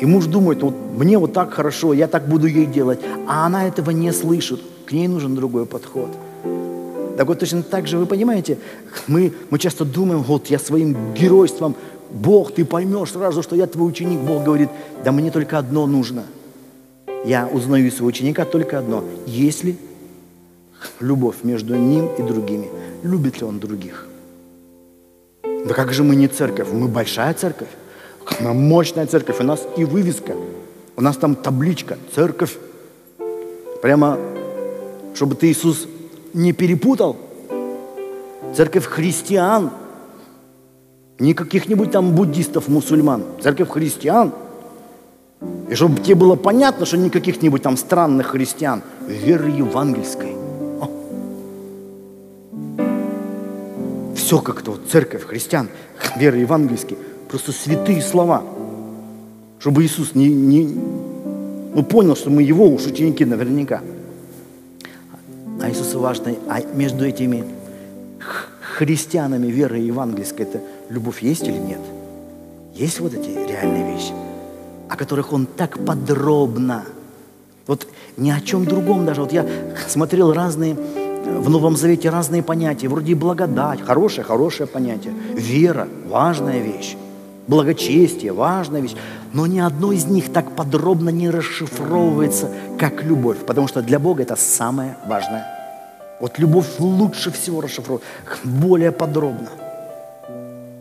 [0.00, 3.66] И муж думает, вот мне вот так хорошо, я так буду ей делать, а она
[3.66, 4.60] этого не слышит.
[4.86, 6.10] К ней нужен другой подход.
[7.16, 8.58] Так вот точно так же, вы понимаете,
[9.08, 11.74] мы, мы часто думаем, вот я своим геройством,
[12.10, 14.20] Бог, ты поймешь сразу, что я твой ученик.
[14.20, 14.68] Бог говорит,
[15.04, 16.24] да мне только одно нужно.
[17.24, 19.04] Я узнаю своего ученика только одно.
[19.26, 19.76] Если
[21.00, 22.68] любовь между ним и другими,
[23.02, 24.06] любит ли он других?
[25.42, 26.68] Да как же мы не церковь?
[26.72, 27.68] Мы большая церковь.
[28.40, 29.40] Мы мощная церковь.
[29.40, 30.34] У нас и вывеска.
[30.96, 31.96] У нас там табличка.
[32.14, 32.56] Церковь.
[33.82, 34.18] Прямо,
[35.14, 35.86] чтобы ты, Иисус,
[36.32, 37.16] не перепутал.
[38.56, 39.70] Церковь христиан,
[41.18, 43.24] не каких-нибудь там буддистов, мусульман.
[43.42, 44.32] Церковь христиан.
[45.68, 50.36] И чтобы тебе было понятно, что не каких-нибудь там странных христиан, веры евангельской.
[54.14, 55.68] Все как-то вот церковь христиан,
[56.16, 56.98] веры евангельской.
[57.28, 58.42] Просто святые слова.
[59.58, 60.64] Чтобы Иисус не, не,
[61.74, 63.82] ну, понял, что мы его уж ученики наверняка
[65.60, 67.44] а Иисусу важно, а между этими
[68.76, 71.80] христианами веры евангельской, это любовь есть или нет?
[72.74, 74.12] Есть вот эти реальные вещи,
[74.88, 76.84] о которых он так подробно,
[77.66, 79.20] вот ни о чем другом даже.
[79.20, 79.46] Вот я
[79.88, 86.96] смотрел разные, в Новом Завете разные понятия, вроде благодать, хорошее, хорошее понятие, вера, важная вещь,
[87.48, 88.94] благочестие, важная вещь,
[89.32, 94.22] но ни одно из них так подробно не расшифровывается, как любовь, потому что для Бога
[94.22, 95.58] это самое важное
[96.20, 98.06] вот любовь лучше всего расшифровывает,
[98.44, 99.50] более подробно.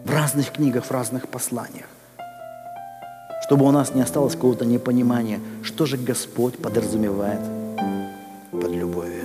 [0.04, 1.86] В разных книгах, в разных посланиях.
[3.46, 7.40] Чтобы у нас не осталось какого-то непонимания, что же Господь подразумевает
[8.52, 9.24] под любовью.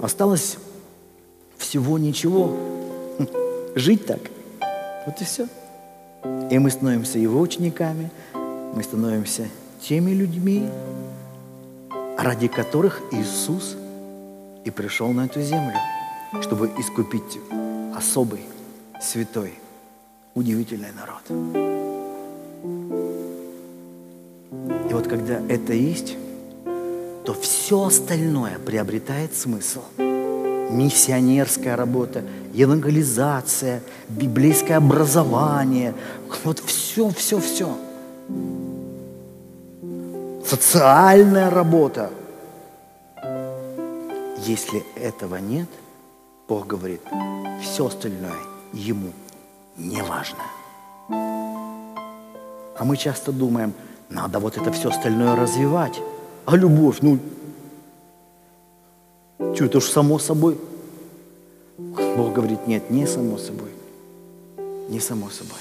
[0.00, 0.56] Осталось
[1.58, 2.56] всего ничего.
[3.74, 4.20] Жить так.
[5.06, 5.46] Вот и все.
[6.50, 8.10] И мы становимся Его учениками,
[8.74, 9.48] мы становимся
[9.80, 10.68] теми людьми,
[12.18, 13.76] ради которых Иисус
[14.64, 15.76] и пришел на эту землю,
[16.42, 17.38] чтобы искупить
[17.94, 18.40] особый,
[19.00, 19.54] святой,
[20.34, 21.22] удивительный народ.
[24.90, 26.16] И вот когда это есть,
[27.24, 29.82] то все остальное приобретает смысл.
[29.98, 32.24] Миссионерская работа,
[32.56, 35.94] евангелизация, библейское образование,
[36.42, 37.76] вот все, все, все.
[40.44, 42.10] Социальная работа.
[44.38, 45.68] Если этого нет,
[46.48, 47.02] Бог говорит,
[47.60, 48.38] все остальное
[48.72, 49.12] ему
[49.76, 50.38] не важно.
[52.78, 53.74] А мы часто думаем,
[54.08, 56.00] надо вот это все остальное развивать.
[56.46, 57.18] А любовь, ну,
[59.54, 60.58] что, это уж само собой?
[61.78, 63.70] Бог говорит, нет, не само собой.
[64.88, 65.58] Не само собой.